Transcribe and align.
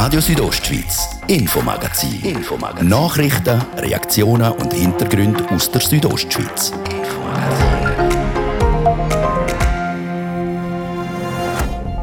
Radio 0.00 0.20
Südostschweiz, 0.20 1.08
Infomagazin. 1.26 2.22
Infomagazin. 2.22 2.88
Nachrichten, 2.88 3.60
Reaktionen 3.78 4.52
und 4.52 4.72
Hintergründe 4.72 5.44
aus 5.50 5.72
der 5.72 5.80
Südostschweiz. 5.80 6.72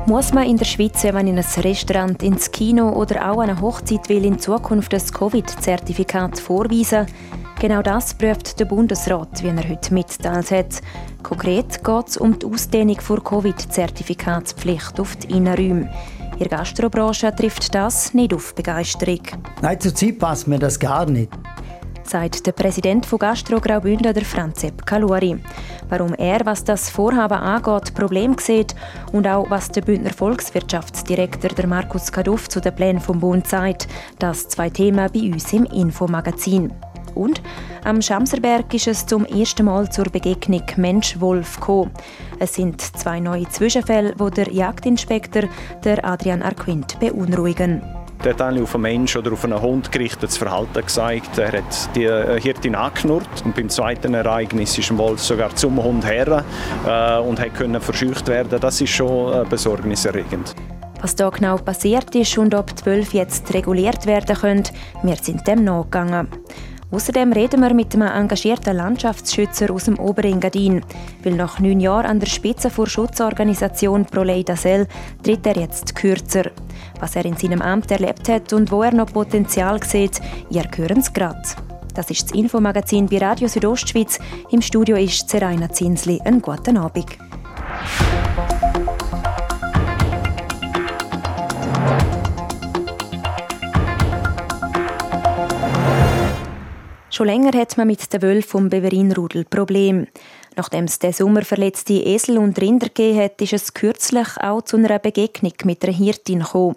Muss 0.08 0.34
man 0.34 0.46
in 0.46 0.58
der 0.58 0.66
Schweiz, 0.66 1.06
wenn 1.06 1.14
man 1.14 1.28
in 1.28 1.38
ein 1.38 1.46
Restaurant, 1.62 2.22
ins 2.22 2.52
Kino 2.52 2.90
oder 2.90 3.32
auch 3.32 3.40
eine 3.40 3.62
Hochzeit 3.62 4.10
will, 4.10 4.26
in 4.26 4.40
Zukunft 4.40 4.92
das 4.92 5.14
Covid-Zertifikat 5.14 6.38
vorweisen? 6.38 7.06
Genau 7.62 7.82
das 7.82 8.14
prüft 8.14 8.60
der 8.60 8.66
Bundesrat, 8.66 9.42
wie 9.42 9.48
er 9.48 9.70
heute 9.70 9.94
mitteilt 9.94 10.52
hat. 10.52 10.82
Konkret 11.24 11.82
geht 11.82 12.08
es 12.10 12.18
um 12.18 12.38
die 12.38 12.46
Ausdehnung 12.46 12.98
der 13.10 13.22
Covid-Zertifikatspflicht 13.22 15.00
auf 15.00 15.16
die 15.16 15.38
Innenräume. 15.38 15.90
In 16.38 16.50
der 16.50 16.58
Gastrobranche 16.58 17.34
trifft 17.36 17.74
das 17.74 18.14
nicht 18.14 18.34
auf 18.34 18.54
Begeisterung. 18.54 19.22
Nein, 19.62 19.80
zurzeit 19.80 20.20
passt 20.20 20.48
mir 20.48 20.60
das 20.60 20.80
gar 20.80 21.06
nicht 21.06 21.32
sagt 22.08 22.46
der 22.46 22.52
Präsident 22.52 23.06
von 23.06 23.20
Gastro 23.20 23.60
Graubünden, 23.60 24.14
der 24.14 24.24
Franzep 24.24 24.86
Kaluri. 24.86 25.38
Warum 25.90 26.14
er, 26.14 26.46
was 26.46 26.64
das 26.64 26.90
Vorhaben 26.90 27.38
angeht, 27.38 27.94
Problem 27.94 28.36
sieht 28.40 28.76
und 29.12 29.28
auch 29.28 29.50
was 29.50 29.70
der 29.70 29.82
Bündner 29.82 30.12
Volkswirtschaftsdirektor 30.12 31.50
der 31.50 31.68
Markus 31.68 32.12
Kaduff 32.12 32.48
zu 32.48 32.62
den 32.62 32.76
Plänen 32.76 33.02
vom 33.02 33.20
Bund 33.20 33.48
sagt, 33.48 33.88
das 34.20 34.48
zwei 34.48 34.70
Themen 34.70 35.10
bei 35.12 35.32
uns 35.32 35.52
im 35.54 35.66
Infomagazin. 35.66 36.72
Und 37.16 37.42
am 37.84 38.02
Schamserberg 38.02 38.74
ist 38.74 38.88
es 38.88 39.06
zum 39.06 39.26
ersten 39.26 39.66
Mal 39.66 39.90
zur 39.90 40.06
Begegnung 40.06 40.64
Mensch-Wolf 40.76 41.60
gekommen. 41.60 41.92
Es 42.40 42.54
sind 42.54 42.82
zwei 42.82 43.20
neue 43.20 43.48
Zwischenfälle, 43.50 44.14
die 44.16 44.32
der 44.32 44.52
Jagdinspektor 44.52 45.44
der 45.84 46.04
Adrian 46.06 46.42
Arquint 46.42 47.00
beunruhigen. 47.00 47.82
Der 48.24 48.34
hat 48.34 48.42
eigentlich 48.42 48.64
auf 48.64 48.74
einen 48.74 48.82
Menschen 48.82 49.22
oder 49.22 49.34
auf 49.34 49.44
einen 49.44 49.62
Hund 49.62 49.92
gerichtetes 49.92 50.38
Verhalten 50.38 50.74
gezeigt. 50.74 51.38
Er 51.38 51.52
hat 51.52 51.96
die 51.96 52.06
äh, 52.06 52.40
Hirtin 52.40 52.74
angeknurrt 52.74 53.28
und 53.44 53.56
beim 53.56 53.70
zweiten 53.70 54.14
Ereignis 54.14 54.78
ist 54.78 54.90
ein 54.90 54.98
Wolf 54.98 55.22
sogar 55.22 55.56
zum 55.56 55.82
Hund 55.84 56.06
her 56.06 56.44
äh, 56.88 57.20
und 57.20 57.40
konnte 57.56 57.80
verscheucht 57.82 58.28
werden. 58.28 58.60
Das 58.60 58.82
ist 58.82 58.90
schon 58.90 59.34
äh, 59.34 59.46
besorgniserregend. 59.48 60.56
Was 61.02 61.16
da 61.16 61.30
genau 61.30 61.58
passiert 61.58 62.16
ist 62.16 62.36
und 62.40 62.56
ob 62.56 62.76
die 62.76 62.86
Wölfe 62.88 63.18
jetzt 63.18 63.54
reguliert 63.54 64.08
werden 64.08 64.36
können, 64.36 64.64
wir 65.04 65.18
sind 65.18 65.46
dem 65.46 65.64
nachgegangen. 65.64 66.28
Außerdem 66.96 67.34
reden 67.34 67.60
wir 67.60 67.74
mit 67.74 67.94
einem 67.94 68.08
engagierten 68.08 68.78
Landschaftsschützer 68.78 69.70
aus 69.70 69.84
dem 69.84 70.00
Oberengadin. 70.00 70.82
Weil 71.24 71.34
nach 71.34 71.60
neun 71.60 71.82
Jahren 71.82 72.06
an 72.06 72.20
der 72.22 72.28
Spitze 72.28 72.70
der 72.70 72.86
Schutzorganisation 72.86 74.06
Prolei 74.06 74.44
Dasel 74.44 74.88
tritt 75.22 75.46
er 75.46 75.58
jetzt 75.58 75.94
kürzer. 75.94 76.52
Was 77.02 77.18
er 77.18 77.26
in 77.26 77.36
seinem 77.36 77.62
Amt 77.62 77.92
erlebt 77.92 78.30
hat 78.30 78.54
und 78.54 78.72
wo 78.72 78.82
er 78.82 78.94
noch 78.94 79.12
Potenzial 79.12 79.84
sieht, 79.84 80.22
ihr 80.50 80.64
hören 80.74 81.00
es 81.00 81.12
gerade. 81.12 81.42
Das 81.94 82.10
ist 82.10 82.30
das 82.30 82.32
Infomagazin 82.32 83.08
bei 83.08 83.18
Radio 83.18 83.50
Südostschweiz. 83.50 84.18
Im 84.52 84.62
Studio 84.62 84.96
ist 84.96 85.28
Zeraina 85.28 85.70
Zinsli. 85.70 86.22
Einen 86.24 86.42
guten 86.42 86.78
Abend. 86.78 87.08
Schon 97.16 97.28
länger 97.28 97.58
hat 97.58 97.78
man 97.78 97.88
mit 97.88 98.12
den 98.12 98.22
Wölfen 98.22 98.50
vom 98.50 98.70
Beverinrudel 98.70 99.46
Problem. 99.46 100.08
Nachdem 100.58 100.84
es 100.84 101.00
diesen 101.00 101.14
Sommer 101.14 101.44
verletzte 101.44 101.94
Esel 101.94 102.38
und 102.38 102.60
Rinder 102.60 102.88
gegeben 102.88 103.22
hat, 103.22 103.42
ist 103.42 103.54
es 103.54 103.74
kürzlich 103.74 104.28
auch 104.42 104.64
zu 104.64 104.76
einer 104.76 105.00
Begegnung 105.00 105.54
mit 105.64 105.82
einer 105.86 105.94
Hirtin 105.94 106.40
gekommen. 106.40 106.76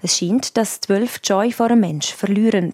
Es 0.00 0.16
scheint, 0.16 0.56
dass 0.56 0.80
die 0.80 0.88
Wölfe 0.88 1.20
die 1.20 1.28
Joy 1.28 1.52
vor 1.52 1.66
einem 1.66 1.80
Mensch 1.80 2.14
verlieren. 2.14 2.72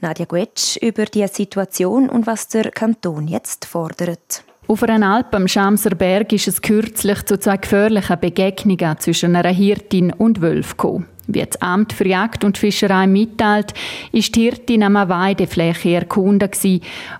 Nadja 0.00 0.24
Guetsch 0.24 0.78
über 0.78 1.04
die 1.04 1.26
Situation 1.26 2.08
und 2.08 2.26
was 2.26 2.48
der 2.48 2.70
Kanton 2.70 3.28
jetzt 3.28 3.66
fordert. 3.66 4.42
Auf 4.66 4.82
einer 4.82 5.14
Alp 5.14 5.34
am 5.34 5.48
Schamser 5.48 5.90
Berg 5.90 6.32
ist 6.32 6.48
es 6.48 6.62
kürzlich 6.62 7.22
zu 7.26 7.38
zwei 7.38 7.58
gefährlichen 7.58 8.18
Begegnungen 8.18 8.98
zwischen 8.98 9.36
einer 9.36 9.50
Hirtin 9.50 10.10
und 10.10 10.40
Wölfen 10.40 10.70
gekommen. 10.70 11.06
Wie 11.26 11.44
das 11.44 11.60
Amt 11.60 11.92
für 11.92 12.06
Jagd 12.06 12.44
und 12.44 12.58
Fischerei 12.58 13.06
mitteilt, 13.06 13.74
ist 14.12 14.34
die 14.36 14.42
Hirtin 14.42 14.82
am 14.82 14.94
Weidefläche 14.94 15.94
erkunden 15.94 16.50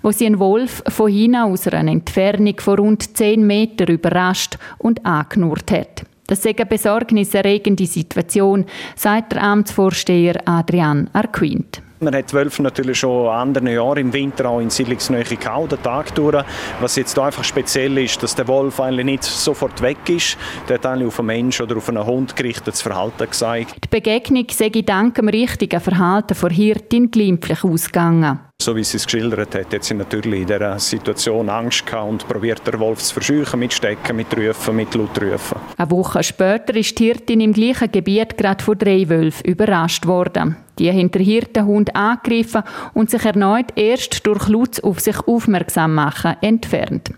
wo 0.03 0.11
sie 0.13 0.27
einen 0.27 0.39
Wolf 0.39 0.83
von 0.89 1.11
hinten 1.11 1.37
aus 1.37 1.67
einer 1.67 1.91
Entfernung 1.91 2.59
von 2.61 2.79
rund 2.79 3.17
10 3.17 3.47
Metern 3.47 3.89
überrascht 3.89 4.59
und 4.79 5.05
angenurrt 5.05 5.71
hat. 5.73 6.05
Das 6.27 6.45
ist 6.45 6.59
eine 6.59 6.67
besorgniserregende 6.67 7.87
Situation, 7.87 8.65
sagt 8.97 9.33
der 9.33 9.43
Amtsvorsteher 9.43 10.41
Adrian 10.45 11.09
Arquint. 11.13 11.83
Man 11.99 12.15
hat 12.15 12.33
Wölfe 12.35 12.63
natürlich 12.63 12.99
schon 12.99 13.29
andere 13.29 13.73
Jahre 13.73 14.01
im 14.01 14.13
Winter 14.13 14.51
auch 14.51 14.61
in 14.61 14.69
gehauen, 14.69 15.69
den 15.69 15.83
Tag 15.83 16.15
durch. 16.15 16.45
Was 16.81 16.97
jetzt 16.97 17.19
einfach 17.19 17.43
speziell 17.43 17.97
ist, 17.97 18.23
dass 18.23 18.35
der 18.35 18.47
Wolf 18.49 18.81
eigentlich 18.81 19.07
nicht 19.07 19.25
sofort 19.25 19.81
weg 19.81 19.97
ist. 20.09 20.37
Der 20.69 20.75
hat 20.77 20.85
eigentlich 20.85 21.09
auf 21.09 21.19
einen 21.21 21.27
Menschen 21.27 21.65
oder 21.65 21.79
auf 21.79 21.89
einen 21.89 22.05
Hund 22.05 22.37
gerichtetes 22.37 22.83
Verhalten 22.83 23.25
gezeigt. 23.25 23.77
Die 23.83 23.89
Begegnung 23.89 24.47
sei 24.51 24.69
dank 24.69 25.15
dem 25.15 25.29
richtigen 25.29 25.81
Verhalten 25.81 26.35
von 26.35 26.51
Hirtin 26.51 27.11
glimpflich 27.11 27.65
ausgegangen. 27.65 28.41
So 28.61 28.75
wie 28.75 28.85
sie 28.85 28.97
es 28.97 29.05
geschildert 29.05 29.55
hat, 29.55 29.73
hat 29.73 29.85
sie 29.85 29.95
natürlich 29.95 30.41
in 30.41 30.47
dieser 30.47 30.79
Situation 30.79 31.49
Angst 31.49 31.87
gehabt 31.87 32.09
und 32.09 32.29
probiert, 32.29 32.67
den 32.67 32.81
Wolf 32.81 33.03
zu 33.03 33.15
verscheuchen 33.15 33.61
mit 33.61 33.73
Stecken, 33.73 34.17
mit 34.17 34.35
Rufen, 34.37 34.77
mit 34.77 34.95
Lautrufen. 34.95 35.59
Eine 35.77 35.91
Woche 35.91 36.23
später 36.23 36.75
ist 36.75 36.99
die 36.99 37.05
Hirtin 37.05 37.41
im 37.41 37.53
gleichen 37.53 37.93
Gebiet 37.93 38.37
gerade 38.37 38.65
von 38.65 38.79
drei 38.79 39.09
Wölfen 39.09 39.45
überrascht 39.45 40.07
worden. 40.07 40.57
Die 40.79 40.91
haben 40.91 41.11
den 41.11 41.23
Hirtenhund 41.23 41.95
angegriffen 41.97 42.63
und 42.93 43.11
sich 43.11 43.25
erneut 43.25 43.67
erst 43.77 44.27
durch 44.27 44.49
Lutz 44.49 44.79
auf 44.81 45.01
sich 45.01 45.19
aufmerksam 45.27 45.95
machen 45.95 46.37
entfernt. 46.43 47.11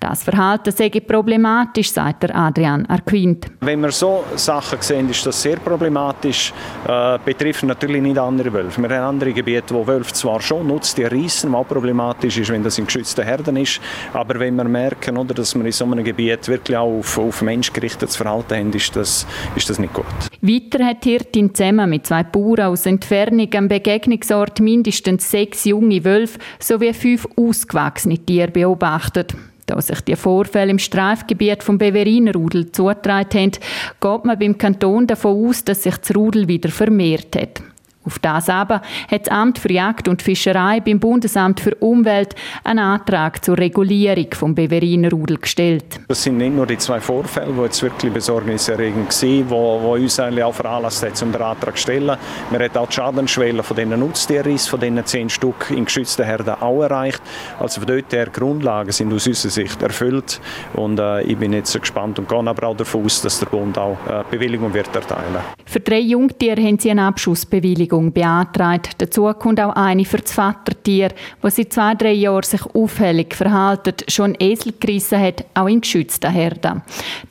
Das 0.00 0.22
Verhalten 0.22 0.72
sei 0.72 0.90
problematisch, 0.90 1.92
sagt 1.92 2.24
der 2.24 2.36
Adrian 2.36 2.86
Arquint. 2.86 3.46
Wenn 3.60 3.80
wir 3.80 3.90
so 3.90 4.24
Sachen 4.36 4.78
sehen, 4.80 5.10
ist 5.10 5.24
das 5.26 5.40
sehr 5.40 5.56
problematisch. 5.56 6.52
Äh, 6.86 7.18
betrifft 7.24 7.64
natürlich 7.64 8.02
nicht 8.02 8.18
andere 8.18 8.52
Wölfe. 8.52 8.82
Wir 8.82 8.96
haben 8.96 9.14
andere 9.14 9.32
Gebiete, 9.32 9.74
wo 9.74 9.86
Wölfe 9.86 10.12
zwar 10.12 10.40
schon 10.40 10.66
nutzen, 10.66 10.96
die 10.96 11.04
reissen, 11.04 11.52
was 11.52 11.66
problematisch 11.66 12.38
ist, 12.38 12.50
wenn 12.50 12.62
das 12.62 12.78
in 12.78 12.86
geschützten 12.86 13.24
Herden 13.24 13.56
ist. 13.56 13.80
Aber 14.12 14.38
wenn 14.38 14.56
wir 14.56 14.64
merken, 14.64 15.16
oder, 15.16 15.34
dass 15.34 15.54
wir 15.54 15.64
in 15.64 15.72
so 15.72 15.84
einem 15.84 16.04
Gebiet 16.04 16.46
wirklich 16.48 16.76
auch 16.76 16.98
auf, 16.98 17.18
auf 17.18 17.42
Mensch 17.42 17.72
gerichtetes 17.72 18.16
Verhalten 18.16 18.54
haben, 18.54 18.72
ist 18.72 18.94
das, 18.94 19.26
ist 19.56 19.68
das 19.68 19.78
nicht 19.78 19.92
gut. 19.92 20.06
Weiter 20.40 20.84
hat 20.84 21.04
Hirtin 21.04 21.54
zusammen 21.54 21.90
mit 21.90 22.06
zwei 22.06 22.22
Bauern 22.22 22.72
aus 22.72 22.86
Entfernung 22.88 23.52
am 23.54 23.68
Begegnungsort 23.68 24.60
mindestens 24.60 25.30
sechs 25.30 25.64
junge 25.64 26.04
Wölfe 26.04 26.38
sowie 26.58 26.92
fünf 26.92 27.26
ausgewachsene 27.36 28.18
Tiere 28.18 28.50
beobachtet. 28.50 29.34
Da 29.66 29.80
sich 29.82 30.00
die 30.00 30.16
Vorfälle 30.16 30.70
im 30.70 30.78
Streifgebiet 30.78 31.62
vom 31.62 31.76
Beverinerrudel 31.76 32.72
zugetragen 32.72 33.28
haben, 33.38 33.52
geht 34.00 34.24
man 34.24 34.38
beim 34.38 34.56
Kanton 34.56 35.06
davon 35.06 35.46
aus, 35.46 35.62
dass 35.62 35.82
sich 35.82 35.96
das 35.96 36.16
Rudel 36.16 36.48
wieder 36.48 36.70
vermehrt 36.70 37.36
hat. 37.36 37.62
Auf 38.04 38.18
das 38.20 38.48
aber 38.48 38.80
hat 39.10 39.26
das 39.26 39.28
Amt 39.28 39.58
für 39.58 39.70
Jagd 39.70 40.08
und 40.08 40.22
Fischerei 40.22 40.80
beim 40.80 40.98
Bundesamt 40.98 41.60
für 41.60 41.74
Umwelt 41.74 42.34
einen 42.64 42.78
Antrag 42.78 43.44
zur 43.44 43.58
Regulierung 43.58 44.28
vom 44.32 44.54
Beverinerrudel 44.54 45.36
gestellt. 45.36 46.00
Das 46.08 46.22
sind 46.22 46.38
nicht 46.38 46.54
nur 46.54 46.66
die 46.66 46.78
zwei 46.78 47.00
Vorfälle, 47.00 47.52
die 47.52 47.60
jetzt 47.60 47.82
wirklich 47.82 48.10
besorgniserregend 48.12 49.10
waren, 49.10 49.50
wo, 49.50 49.80
wo 49.82 49.92
uns 49.94 50.18
eigentlich 50.20 50.44
auch 50.44 50.54
veranlasst 50.54 51.04
hat, 51.04 51.20
um 51.22 51.32
den 51.32 51.42
Antrag 51.42 51.76
zu 51.76 51.82
stellen. 51.82 52.16
Wir 52.50 52.60
haben 52.60 52.76
auch 52.76 52.86
die 52.86 52.94
Schadensschwelle 52.94 53.62
von 53.62 53.76
diesen 53.76 53.98
Nutztierrissen, 53.98 54.70
von 54.70 54.80
diesen 54.80 55.04
zehn 55.04 55.28
Stück 55.28 55.70
in 55.70 55.84
geschützten 55.84 56.24
Herden 56.24 56.54
auch 56.60 56.82
erreicht. 56.82 57.20
Also 57.58 57.80
von 57.80 57.88
dort 57.88 58.12
her 58.12 58.28
Grundlagen 58.32 58.92
sind 58.92 59.12
aus 59.12 59.26
unserer 59.26 59.50
Sicht 59.50 59.82
erfüllt 59.82 60.40
und 60.74 60.98
äh, 60.98 61.22
ich 61.22 61.36
bin 61.36 61.52
jetzt 61.52 61.72
so 61.72 61.80
gespannt 61.80 62.18
und 62.18 62.28
gehe 62.28 62.38
aber 62.38 62.68
auch 62.68 62.76
davon 62.76 63.04
aus, 63.04 63.20
dass 63.20 63.40
der 63.40 63.46
Bund 63.46 63.76
auch 63.76 63.98
äh, 64.08 64.22
Bewilligung 64.30 64.72
wird 64.72 64.94
erteilen. 64.94 65.42
Für 65.66 65.80
drei 65.80 65.98
Jungtiere 65.98 66.62
haben 66.62 66.78
sie 66.78 66.90
eine 66.90 67.02
Abschussbewilligung 67.02 67.87
Bewilligung 67.88 68.12
beantragt. 68.12 68.90
Dazu 68.98 69.32
kommt 69.34 69.60
auch 69.60 69.74
eine 69.74 70.04
für 70.04 70.18
das 70.18 70.32
Vatertier, 70.32 71.10
das 71.40 71.56
seit 71.56 71.72
zwei, 71.72 71.94
drei 71.94 72.12
Jahren 72.12 72.42
sich 72.42 72.64
auffällig 72.74 73.34
verhalten, 73.34 73.94
schon 74.08 74.36
Esel 74.38 74.74
gerissen 74.78 75.20
hat, 75.20 75.44
auch 75.54 75.66
in 75.66 75.80
geschützten 75.80 76.30
Herden. 76.30 76.82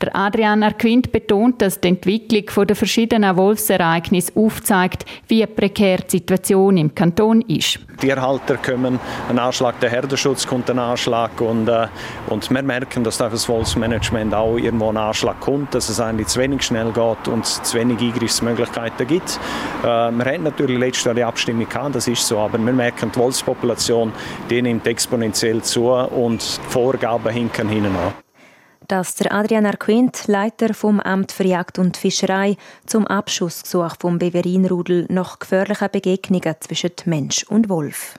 Der 0.02 0.16
Adrian 0.16 0.64
Arquint 0.64 1.12
betont, 1.12 1.62
dass 1.62 1.80
die 1.80 1.90
Entwicklung 1.90 2.68
der 2.68 2.76
verschiedenen 2.76 3.38
Wolfsereignisse 3.38 4.34
aufzeigt, 4.36 5.06
wie 5.28 5.46
prekär 5.46 5.98
die 5.98 6.18
Situation 6.18 6.78
im 6.78 6.94
Kanton 6.94 7.42
ist. 7.42 7.80
Tierhalter 7.98 8.58
kommen, 8.58 9.00
ein 9.28 9.40
Anschlag, 9.40 9.80
der 9.80 9.90
Herdenschutz 9.90 10.46
kommt 10.46 10.70
ein 10.70 10.78
Anschlag 10.78 11.42
und, 11.42 11.68
äh, 11.68 11.88
und 12.28 12.50
wir 12.50 12.62
merken, 12.62 13.04
dass 13.04 13.18
das 13.18 13.50
Wolfsmanagement 13.50 14.34
auch 14.34 14.58
irgendwo 14.58 14.90
ein 14.90 14.98
Anschlag 14.98 15.40
kommt, 15.40 15.74
dass 15.74 15.90
es 15.90 16.00
eigentlich 16.00 16.28
zu 16.28 16.40
wenig 16.40 16.62
schnell 16.62 16.92
geht 16.92 17.28
und 17.28 17.46
zu 17.46 17.78
wenig 17.78 18.00
Eingriffsmöglichkeiten 18.00 19.08
gibt. 19.08 19.40
Äh, 19.84 19.86
wir 19.86 20.26
haben 20.26 20.47
natürlich 20.50 20.80
letztes 20.80 21.06
Jahr 21.06 21.16
die 21.16 21.24
Abstimmung 21.24 21.68
gehabt, 21.68 21.96
das 21.96 22.08
ist 22.08 22.26
so, 22.26 22.40
aber 22.40 22.58
wir 22.58 22.74
merken, 22.74 23.12
die 23.14 23.20
Wolfspopulation 23.20 24.12
die 24.50 24.62
nimmt 24.62 24.86
exponentiell 24.88 25.62
zu 25.62 25.90
und 25.90 26.42
die 26.42 26.70
Vorgaben 26.70 27.32
hinken 27.32 27.70
hinten 27.70 27.96
an. 27.96 28.14
dass 28.88 29.16
der 29.16 29.34
Adrian 29.34 29.66
Arquint, 29.66 30.28
Leiter 30.28 30.74
vom 30.74 31.00
Amt 31.00 31.34
für 31.34 31.44
Jagd 31.44 31.78
und 31.78 31.98
Fischerei, 31.98 32.56
zum 32.86 33.06
Abschussgesuch 33.06 33.96
vom 34.00 34.18
Beverinrudel 34.18 35.08
nach 35.10 35.40
gefährlichen 35.40 35.90
Begegnungen 35.92 36.56
zwischen 36.62 36.92
Mensch 37.06 37.44
und 37.50 37.68
Wolf. 37.68 38.18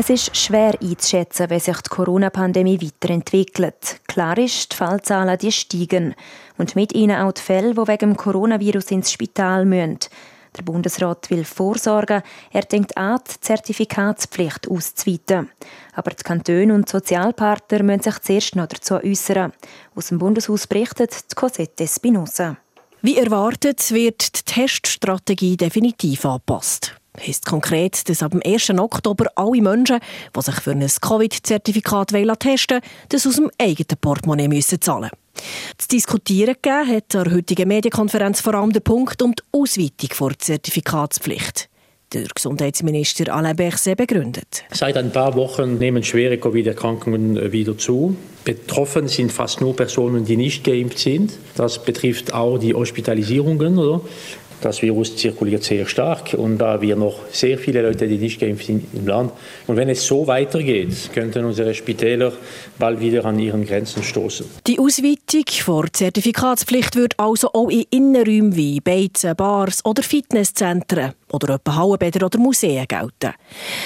Es 0.00 0.10
ist 0.10 0.36
schwer 0.36 0.80
einzuschätzen, 0.80 1.50
wie 1.50 1.58
sich 1.58 1.80
die 1.80 1.90
Corona-Pandemie 1.90 2.80
weiterentwickelt. 2.80 4.00
Klar 4.06 4.38
ist, 4.38 4.70
die 4.70 4.76
Fallzahlen 4.76 5.36
die 5.36 5.50
steigen. 5.50 6.14
Und 6.56 6.76
mit 6.76 6.94
ihnen 6.94 7.20
auch 7.20 7.32
die 7.32 7.42
Fälle, 7.42 7.74
die 7.74 7.88
wegen 7.88 8.10
dem 8.10 8.16
Coronavirus 8.16 8.92
ins 8.92 9.10
Spital 9.10 9.64
müssen. 9.64 9.98
Der 10.56 10.62
Bundesrat 10.62 11.28
will 11.30 11.44
vorsorgen. 11.44 12.22
Er 12.52 12.62
denkt 12.62 12.96
an, 12.96 13.18
die 13.28 13.40
Zertifikatspflicht 13.40 14.70
auszuweiten. 14.70 15.50
Aber 15.94 16.12
die 16.12 16.22
Kantone 16.22 16.74
und 16.74 16.86
die 16.86 16.92
Sozialpartner 16.92 17.82
müssen 17.82 18.02
sich 18.02 18.20
zuerst 18.20 18.54
noch 18.54 18.68
dazu 18.68 19.02
äußern. 19.02 19.52
Aus 19.96 20.10
dem 20.10 20.20
Bundeshaus 20.20 20.68
berichtet 20.68 21.10
Cosette 21.34 21.88
Spinoza. 21.88 22.56
Wie 23.02 23.18
erwartet 23.18 23.90
wird 23.90 24.38
die 24.38 24.42
Teststrategie 24.44 25.56
definitiv 25.56 26.24
angepasst 26.24 26.97
heisst 27.18 27.46
konkret, 27.46 28.08
dass 28.08 28.22
ab 28.22 28.32
dem 28.32 28.42
1. 28.44 28.70
Oktober 28.70 29.26
alle 29.34 29.62
Menschen, 29.62 29.98
die 30.36 30.42
sich 30.42 30.54
für 30.56 30.72
ein 30.72 30.86
Covid-Zertifikat 30.86 32.08
testen 32.08 32.80
wollen, 32.80 32.82
das 33.08 33.26
aus 33.26 33.36
dem 33.36 33.50
eigenen 33.58 33.98
Portemonnaie 34.00 34.48
müssen 34.48 34.80
zahlen 34.80 35.10
Zu 35.78 35.88
diskutieren 35.88 36.54
gegeben 36.60 36.88
hat 36.88 37.14
der 37.14 37.32
heutigen 37.32 37.68
Medienkonferenz 37.68 38.40
vor 38.40 38.54
allem 38.54 38.72
der 38.72 38.80
Punkt 38.80 39.22
um 39.22 39.34
die 39.34 39.42
Ausweitung 39.52 40.28
der 40.28 40.38
Zertifikatspflicht. 40.38 41.68
Der 42.14 42.24
Gesundheitsminister 42.34 43.34
Alain 43.34 43.54
Berset 43.54 43.98
begründet. 43.98 44.64
Seit 44.70 44.96
ein 44.96 45.12
paar 45.12 45.34
Wochen 45.34 45.76
nehmen 45.76 46.02
schwere 46.02 46.38
Covid-Erkrankungen 46.38 47.52
wieder 47.52 47.76
zu. 47.76 48.16
Betroffen 48.44 49.08
sind 49.08 49.30
fast 49.30 49.60
nur 49.60 49.76
Personen, 49.76 50.24
die 50.24 50.38
nicht 50.38 50.64
geimpft 50.64 51.00
sind. 51.00 51.34
Das 51.54 51.84
betrifft 51.84 52.32
auch 52.32 52.56
die 52.56 52.72
Hospitalisierungen. 52.72 53.76
Oder? 53.76 54.00
Das 54.60 54.82
Virus 54.82 55.16
zirkuliert 55.16 55.62
sehr 55.62 55.86
stark 55.86 56.34
und 56.34 56.58
da 56.58 56.80
wir 56.80 56.96
noch 56.96 57.20
sehr 57.30 57.58
viele 57.58 57.82
Leute, 57.82 58.08
die 58.08 58.18
nicht 58.18 58.40
geimpft 58.40 58.66
sind 58.66 58.84
im 58.92 59.06
Land. 59.06 59.32
Und 59.66 59.76
wenn 59.76 59.88
es 59.88 60.04
so 60.04 60.26
weitergeht, 60.26 61.10
könnten 61.14 61.44
unsere 61.44 61.74
Spitäler 61.74 62.32
bald 62.78 63.00
wieder 63.00 63.24
an 63.24 63.38
ihren 63.38 63.64
Grenzen 63.64 64.02
stoßen. 64.02 64.46
Die 64.66 64.78
Ausweitung 64.78 65.44
vor 65.62 65.86
Zertifikatspflicht 65.92 66.96
wird 66.96 67.14
also 67.18 67.50
auch 67.52 67.68
in 67.68 67.84
Innenräumen 67.90 68.56
wie 68.56 68.80
Beizen, 68.80 69.36
Bars 69.36 69.84
oder 69.84 70.02
Fitnesszentren 70.02 71.12
oder 71.32 71.54
etwa 71.54 71.76
Hallenbäder 71.76 72.26
oder 72.26 72.38
Museen 72.38 72.86
gelten. 72.86 73.34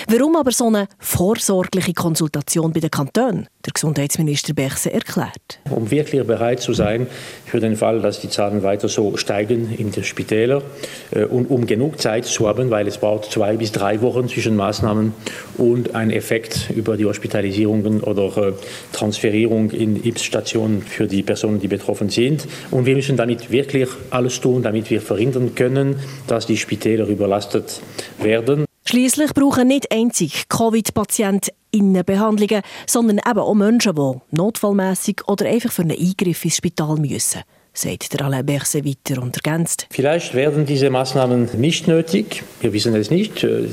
Warum 0.08 0.36
aber 0.36 0.52
so 0.52 0.66
eine 0.66 0.88
vorsorgliche 0.98 1.92
Konsultation 1.92 2.72
bei 2.72 2.80
den 2.80 2.90
Kantonen? 2.90 3.48
Der 3.64 3.72
Gesundheitsminister 3.72 4.54
Bechse 4.54 4.92
erklärt. 4.92 5.60
Um 5.70 5.88
wirklich 5.88 6.26
bereit 6.26 6.60
zu 6.60 6.72
sein 6.72 7.06
für 7.46 7.60
den 7.60 7.76
Fall, 7.76 8.00
dass 8.00 8.20
die 8.20 8.28
Zahlen 8.28 8.64
weiter 8.64 8.88
so 8.88 9.16
steigen 9.16 9.72
in 9.72 9.92
den 9.92 10.02
Spitälern 10.02 10.62
äh, 11.12 11.24
und 11.24 11.46
um 11.46 11.66
genug 11.66 12.00
Zeit 12.00 12.24
zu 12.24 12.48
haben, 12.48 12.70
weil 12.70 12.88
es 12.88 12.98
braucht 12.98 13.30
zwei 13.30 13.56
bis 13.56 13.70
drei 13.70 14.02
Wochen 14.02 14.28
zwischen 14.28 14.56
Maßnahmen 14.56 15.14
und 15.58 15.94
ein 15.94 16.10
Effekt 16.10 16.70
über 16.74 16.96
die 16.96 17.04
Hospitalisierungen 17.04 18.00
oder 18.00 18.48
äh, 18.48 18.52
Transferierung 18.92 19.70
in 19.70 20.02
Impfstationen 20.02 20.82
für 20.82 21.06
die 21.06 21.22
Personen, 21.22 21.60
die 21.60 21.68
betroffen 21.68 22.08
sind. 22.08 22.46
Und 22.70 22.86
wir 22.86 22.96
müssen 22.96 23.16
damit 23.16 23.50
wirklich 23.50 23.88
alles 24.10 24.40
tun, 24.40 24.62
damit 24.62 24.90
wir 24.90 25.00
verhindern 25.00 25.54
können, 25.54 25.96
dass 26.26 26.46
die 26.46 26.56
Spitäler 26.56 27.08
überlastet 27.32 27.80
werden. 28.18 28.66
Schließlich 28.84 29.32
brauchen 29.32 29.68
nicht 29.68 29.90
einzig 29.92 30.48
Covid-Patienten 30.48 31.50
Innenbehandlungen, 31.70 32.62
sondern 32.86 33.20
eben 33.26 33.38
auch 33.38 33.54
Menschen, 33.54 33.94
die 33.94 34.36
notfallmässig 34.36 35.22
oder 35.26 35.46
einfach 35.46 35.72
für 35.72 35.82
einen 35.82 35.98
Eingriff 35.98 36.44
ins 36.44 36.56
Spital 36.56 36.96
müssen 36.96 37.40
sagt 37.74 38.12
der 38.12 38.26
Alain 38.26 38.44
Berset 38.44 38.84
weiter 38.84 39.22
und 39.22 39.34
ergänzt. 39.36 39.86
Vielleicht 39.90 40.34
werden 40.34 40.66
diese 40.66 40.90
Maßnahmen 40.90 41.48
nicht 41.58 41.88
nötig. 41.88 42.42
Wir 42.60 42.72
wissen 42.72 42.94
es 42.94 43.10
nicht. 43.10 43.42
Äh, 43.42 43.66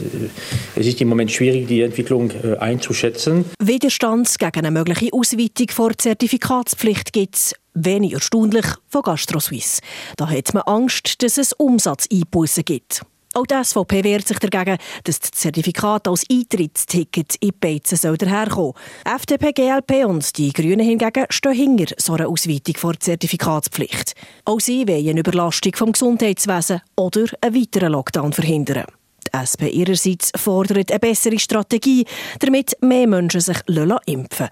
es 0.76 0.88
ist 0.88 1.02
im 1.02 1.10
Moment 1.10 1.32
schwierig, 1.32 1.68
die 1.68 1.82
Entwicklung 1.82 2.32
äh, 2.32 2.56
einzuschätzen. 2.58 3.44
Widerstand 3.62 4.40
gegen 4.40 4.60
eine 4.66 4.72
mögliche 4.72 5.12
Ausweitung 5.12 5.68
vor 5.72 5.92
Zertifikatspflicht 5.98 7.12
gibt 7.12 7.36
es 7.36 7.56
wenig 7.74 8.14
erstaunlich 8.14 8.66
von 8.88 9.02
GastroSuisse. 9.02 9.82
Da 10.18 10.30
hat 10.30 10.54
man 10.54 10.64
Angst, 10.64 11.22
dass 11.22 11.38
es 11.38 11.54
Umsatzeinbußen 11.54 12.64
gibt. 12.64 13.02
Auch 13.36 13.46
die 13.46 13.64
SVP 13.64 14.04
wehrt 14.04 14.28
sich 14.28 14.40
dagegen, 14.40 14.78
dass 15.04 15.20
das 15.20 15.32
Zertifikat 15.32 16.08
als 16.08 16.26
Eintrittsticket 16.32 17.36
in 17.36 17.50
die 17.50 17.52
Beizen 17.52 17.96
soll 17.96 18.18
daherkommen. 18.18 18.74
FDP, 19.06 19.52
GLP 19.52 20.06
und 20.06 20.36
die 20.38 20.52
Grünen 20.52 20.80
hingegen 20.80 21.26
stehen 21.30 21.54
hinter 21.54 21.94
so 21.98 22.14
einer 22.14 22.28
Ausweitung 22.28 22.76
vor 22.78 23.00
Zertifikatspflicht. 23.00 24.16
Auch 24.46 24.60
sie 24.60 24.88
wollen 24.88 25.10
eine 25.10 25.20
Überlastung 25.20 25.76
vom 25.76 25.92
Gesundheitswesen 25.92 26.82
oder 26.96 27.26
einen 27.42 27.56
weiteren 27.56 27.92
Lockdown 27.92 28.34
verhindern. 28.34 28.86
Die 29.28 29.38
SP 29.38 29.70
ihrerseits 29.70 30.32
fordert 30.36 30.92
eine 30.92 31.00
bessere 31.00 31.38
Strategie, 31.38 32.06
damit 32.40 32.78
mehr 32.82 33.08
Menschen 33.08 33.42
sich 33.42 33.58
impfen 33.68 33.88
lassen. 33.88 34.50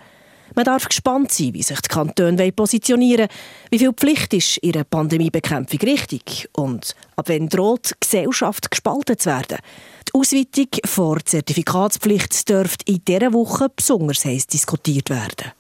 Man 0.58 0.66
darf 0.66 0.90
gespannt 0.90 1.32
sein, 1.32 1.54
wie 1.54 1.62
sich 1.62 1.80
die 1.82 1.88
Kantone 1.88 2.52
positionieren 2.52 3.28
wollen, 3.30 3.70
wie 3.70 3.78
viel 3.78 3.94
Pflicht 3.94 4.34
ist 4.34 4.58
ihre 4.64 4.86
Pandemiebekämpfung 4.86 5.80
richtig 5.82 6.50
und 6.54 6.96
ab 7.16 7.30
wann 7.30 7.48
droht 7.48 7.92
die 7.92 7.94
Gesellschaft 8.00 8.72
gespalten 8.72 9.20
zu 9.20 9.30
werden. 9.30 9.60
Die 10.08 10.20
Ausweitung 10.20 10.68
vor 10.84 11.24
Zertifikatspflicht 11.24 12.50
dürfte 12.50 12.92
in 12.92 13.06
dieser 13.08 13.34
Woche 13.34 13.70
besonders 13.70 14.26
heiß 14.26 14.48
diskutiert 14.48 15.12
werden. 15.12 15.52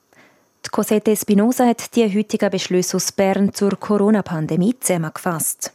Die 0.65 0.69
Cosette 0.71 1.11
Espinosa 1.11 1.67
hat 1.67 1.95
die 1.95 2.11
heutigen 2.11 2.49
Beschlüsse 2.49 2.97
aus 2.97 3.11
Bern 3.11 3.53
zur 3.53 3.77
Corona-Pandemie 3.79 4.77
zusammengefasst. 4.79 5.73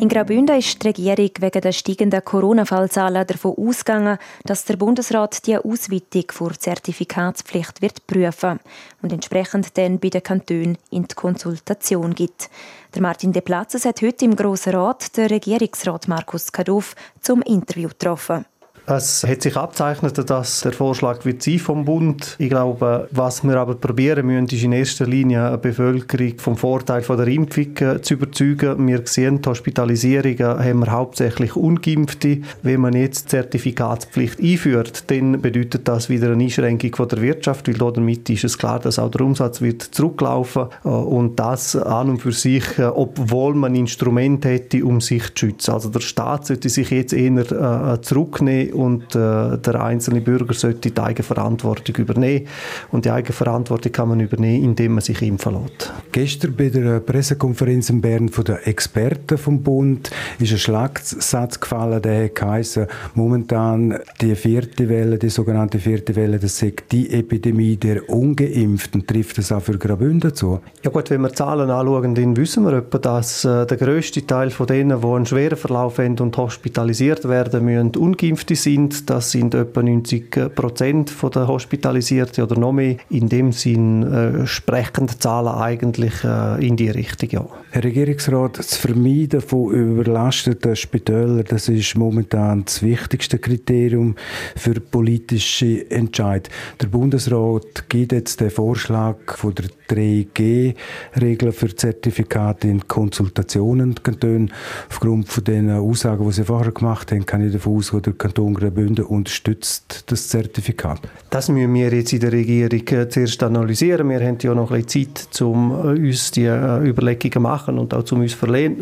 In 0.00 0.08
Graubünden 0.08 0.56
ist 0.56 0.80
die 0.80 0.86
Regierung 0.86 1.30
wegen 1.40 1.60
der 1.60 1.72
steigenden 1.72 2.24
Corona-Fallzahlen 2.24 3.26
davon 3.26 3.56
ausgegangen, 3.58 4.18
dass 4.44 4.64
der 4.64 4.76
Bundesrat 4.76 5.44
die 5.44 5.56
Ausweitung 5.56 6.30
vor 6.30 6.52
Zertifikatspflicht 6.52 7.82
wird 7.82 8.06
prüfen 8.06 8.60
und 9.02 9.12
entsprechend 9.12 9.76
dann 9.76 9.98
bei 9.98 10.10
den 10.10 10.22
Kantonen 10.22 10.78
in 10.90 11.08
die 11.08 11.14
Konsultation 11.16 12.14
gibt. 12.14 12.48
Der 12.94 13.02
Martin 13.02 13.32
De 13.32 13.42
Platzes 13.42 13.84
hat 13.84 14.00
heute 14.00 14.24
im 14.24 14.36
Grossen 14.36 14.76
Rat 14.76 15.16
den 15.16 15.26
Regierungsrat 15.26 16.06
Markus 16.06 16.52
Kaduff 16.52 16.94
zum 17.20 17.42
Interview 17.42 17.88
getroffen. 17.88 18.44
Es 18.90 19.22
hat 19.22 19.42
sich 19.42 19.54
abzeichnet, 19.54 20.30
dass 20.30 20.62
der 20.62 20.72
Vorschlag 20.72 21.26
wird 21.26 21.42
sein 21.42 21.58
vom 21.58 21.84
Bund. 21.84 22.36
Ich 22.38 22.48
glaube, 22.48 23.06
was 23.10 23.44
wir 23.44 23.56
aber 23.56 23.74
probieren 23.74 24.24
müssen, 24.24 24.46
ist 24.46 24.62
in 24.62 24.72
erster 24.72 25.06
Linie 25.06 25.46
eine 25.46 25.58
Bevölkerung 25.58 26.38
vom 26.38 26.56
Vorteil 26.56 27.02
von 27.02 27.18
der 27.18 27.26
Impfung 27.26 27.76
äh, 27.76 28.00
zu 28.00 28.14
überzeugen. 28.14 28.88
Wir 28.88 29.02
sehen, 29.04 29.42
die 29.42 29.48
Hospitalisierungen 29.50 30.64
haben 30.64 30.78
wir 30.78 30.90
hauptsächlich 30.90 31.54
Ungeimpfte. 31.54 32.38
Wenn 32.62 32.80
man 32.80 32.94
jetzt 32.94 33.28
Zertifikatspflicht 33.28 34.40
einführt, 34.40 35.10
dann 35.10 35.42
bedeutet 35.42 35.86
das 35.86 36.08
wieder 36.08 36.32
eine 36.32 36.44
Einschränkung 36.44 36.96
von 36.96 37.08
der 37.08 37.20
Wirtschaft, 37.20 37.68
weil 37.68 37.92
damit 37.92 38.30
ist 38.30 38.44
es 38.44 38.56
klar, 38.56 38.80
dass 38.80 38.98
auch 38.98 39.10
der 39.10 39.20
Umsatz 39.20 39.60
wird 39.60 39.82
zurücklaufen 39.82 40.68
äh, 40.86 40.88
und 40.88 41.38
das 41.38 41.76
an 41.76 42.08
und 42.08 42.22
für 42.22 42.32
sich, 42.32 42.78
äh, 42.78 42.84
obwohl 42.84 43.54
man 43.54 43.74
Instrumente 43.74 44.48
hätte, 44.48 44.82
um 44.82 45.02
sich 45.02 45.34
zu 45.34 45.44
schützen. 45.44 45.72
Also 45.72 45.90
der 45.90 46.00
Staat 46.00 46.46
sollte 46.46 46.70
sich 46.70 46.88
jetzt 46.88 47.12
eher 47.12 47.98
zurücknehmen 48.00 48.77
und 48.78 49.14
äh, 49.16 49.58
der 49.58 49.82
einzelne 49.82 50.20
Bürger 50.20 50.54
sollte 50.54 50.90
die 50.90 51.00
Eigenverantwortung 51.00 51.96
übernehmen. 51.96 52.46
Und 52.92 53.04
die 53.04 53.10
Eigenverantwortung 53.10 53.90
kann 53.90 54.08
man 54.08 54.20
übernehmen, 54.20 54.64
indem 54.64 54.92
man 54.92 55.02
sich 55.02 55.20
impfen 55.20 55.54
lässt. 55.54 55.92
Gestern 56.12 56.54
bei 56.54 56.68
der 56.68 57.00
Pressekonferenz 57.00 57.90
in 57.90 58.00
Bern 58.00 58.28
von 58.28 58.44
den 58.44 58.56
Experten 58.64 59.36
vom 59.36 59.62
Bund 59.62 60.10
ist 60.38 60.52
ein 60.52 60.58
Schlagsatz 60.58 61.58
gefallen, 61.58 62.00
der 62.02 62.30
heisst, 62.40 62.80
momentan 63.14 63.98
die 64.20 64.34
vierte 64.36 64.88
Welle, 64.88 65.18
die 65.18 65.28
sogenannte 65.28 65.78
vierte 65.78 66.14
Welle, 66.14 66.38
das 66.38 66.62
ist 66.62 66.84
die 66.92 67.10
Epidemie 67.10 67.76
der 67.76 68.08
Ungeimpften. 68.08 69.06
Trifft 69.06 69.38
das 69.38 69.50
auch 69.50 69.62
für 69.62 69.76
Graubünden 69.76 70.34
zu? 70.34 70.60
Ja 70.84 70.90
gut, 70.90 71.10
wenn 71.10 71.22
wir 71.22 71.32
Zahlen 71.32 71.70
anschauen, 71.70 72.14
dann 72.14 72.36
wissen 72.36 72.64
wir 72.64 72.74
etwa, 72.74 72.98
dass 72.98 73.44
äh, 73.44 73.66
der 73.66 73.76
grösste 73.76 74.24
Teil 74.24 74.50
von 74.50 74.66
denen, 74.66 75.00
die 75.00 75.06
einen 75.06 75.26
schweren 75.26 75.58
Verlauf 75.58 75.98
haben 75.98 76.18
und 76.20 76.36
hospitalisiert 76.36 77.28
werden 77.28 77.64
müssen, 77.64 77.96
ungeimpft 77.96 78.48
sind 78.48 78.67
sind. 78.68 79.08
Das 79.08 79.30
sind 79.30 79.54
etwa 79.54 79.82
90 79.82 80.54
Prozent 80.54 81.14
der 81.34 81.48
Hospitalisierten 81.48 82.44
oder 82.44 82.58
noch 82.58 82.72
mehr. 82.72 82.96
In 83.08 83.28
dem 83.28 83.52
Sinn 83.52 84.02
äh, 84.02 84.46
sprechen 84.46 85.06
die 85.06 85.18
Zahlen 85.18 85.54
eigentlich 85.54 86.12
äh, 86.22 86.66
in 86.66 86.76
die 86.76 86.90
Richtung, 86.90 87.30
ja. 87.30 87.46
Herr 87.70 87.84
Regierungsrat, 87.84 88.58
das 88.58 88.76
Vermeiden 88.76 89.40
von 89.40 89.72
überlasteten 89.72 90.76
Spitälern, 90.76 91.44
das 91.48 91.68
ist 91.68 91.96
momentan 91.96 92.64
das 92.64 92.82
wichtigste 92.82 93.38
Kriterium 93.38 94.16
für 94.56 94.74
politische 94.80 95.90
Entscheid. 95.90 96.48
Der 96.80 96.88
Bundesrat 96.88 97.88
gibt 97.88 98.12
jetzt 98.12 98.40
den 98.40 98.50
Vorschlag 98.50 99.16
von 99.36 99.54
der 99.54 99.66
3G-Regeln 99.88 101.52
für 101.52 101.74
Zertifikate 101.74 102.68
in 102.68 102.86
Konsultationen 102.86 103.94
Kantonen. 103.96 104.52
Aufgrund 104.88 105.28
von 105.28 105.44
den 105.44 105.70
Aussagen, 105.70 106.26
die 106.26 106.32
Sie 106.32 106.44
vorher 106.44 106.72
gemacht 106.72 107.12
haben, 107.12 107.26
kann 107.26 107.46
ich 107.46 107.52
davon 107.52 107.76
ausgehen, 107.76 108.02
der 108.02 108.12
Kanton 108.14 108.54
Graubünden 108.54 109.04
unterstützt 109.04 110.04
das 110.06 110.28
Zertifikat. 110.28 111.00
Das 111.30 111.48
müssen 111.48 111.74
wir 111.74 111.92
jetzt 111.92 112.12
in 112.12 112.20
der 112.20 112.32
Regierung 112.32 112.86
äh, 112.88 113.08
zuerst 113.08 113.42
analysieren. 113.42 114.08
Wir 114.08 114.20
haben 114.20 114.38
ja 114.40 114.54
noch 114.54 114.70
ein 114.70 114.82
bisschen 114.82 115.14
Zeit, 115.14 115.42
um 115.42 115.70
äh, 115.70 116.06
uns 116.06 116.30
die 116.30 116.44
äh, 116.44 116.88
Überlegungen 116.88 117.32
zu 117.32 117.40
machen 117.40 117.78
und 117.78 117.94
auch 117.94 118.10
um 118.12 118.20
uns 118.20 118.34
vernehmen 118.34 118.78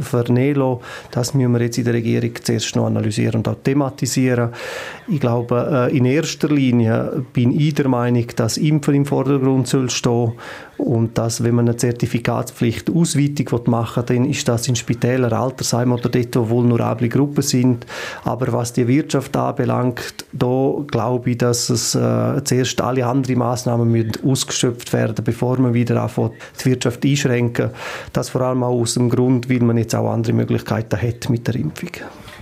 Das 1.10 1.34
müssen 1.34 1.52
wir 1.52 1.60
jetzt 1.60 1.78
in 1.78 1.84
der 1.84 1.94
Regierung 1.94 2.30
zuerst 2.42 2.74
noch 2.76 2.86
analysieren 2.86 3.36
und 3.36 3.48
auch 3.48 3.56
thematisieren. 3.62 4.50
Ich 5.08 5.20
glaube, 5.20 5.88
in 5.92 6.04
erster 6.04 6.48
Linie 6.48 7.24
bin 7.32 7.58
ich 7.58 7.74
der 7.74 7.88
Meinung, 7.88 8.26
dass 8.34 8.56
Impfen 8.56 8.94
im 8.94 9.06
Vordergrund 9.06 9.68
soll 9.68 9.88
stehen 9.90 10.32
und 10.96 11.18
dass, 11.18 11.42
wenn 11.42 11.54
man 11.54 11.68
eine 11.68 11.76
Zertifikatspflicht 11.76 12.90
Ausweitung 12.90 13.60
machen 13.66 14.08
will, 14.08 14.16
dann 14.16 14.24
ist 14.24 14.48
das 14.48 14.66
in 14.66 14.76
Spitälern, 14.76 15.32
Altersheim 15.32 15.92
oder 15.92 16.08
dort, 16.08 16.36
wo 16.36 16.48
vulnerable 16.48 17.08
Gruppen 17.08 17.42
sind. 17.42 17.86
Aber 18.24 18.52
was 18.52 18.72
die 18.72 18.88
Wirtschaft 18.88 19.36
anbelangt, 19.36 20.24
da 20.32 20.74
glaube 20.86 21.30
ich, 21.30 21.38
dass 21.38 21.68
es 21.70 21.94
äh, 21.94 22.42
zuerst 22.44 22.80
alle 22.80 23.06
anderen 23.06 23.38
Massnahmen 23.38 23.90
müssen 23.90 24.12
ausgeschöpft 24.24 24.92
werden, 24.92 25.24
bevor 25.24 25.58
man 25.58 25.74
wieder 25.74 26.02
anfängt, 26.02 26.32
die 26.60 26.70
Wirtschaft 26.70 27.04
einschränken. 27.04 27.70
Das 28.12 28.30
vor 28.30 28.40
allem 28.40 28.62
auch 28.62 28.80
aus 28.80 28.94
dem 28.94 29.10
Grund, 29.10 29.50
weil 29.50 29.60
man 29.60 29.78
jetzt 29.78 29.94
auch 29.94 30.10
andere 30.10 30.32
Möglichkeiten 30.32 31.00
hat 31.00 31.28
mit 31.28 31.46
der 31.46 31.56
Impfung. 31.56 31.90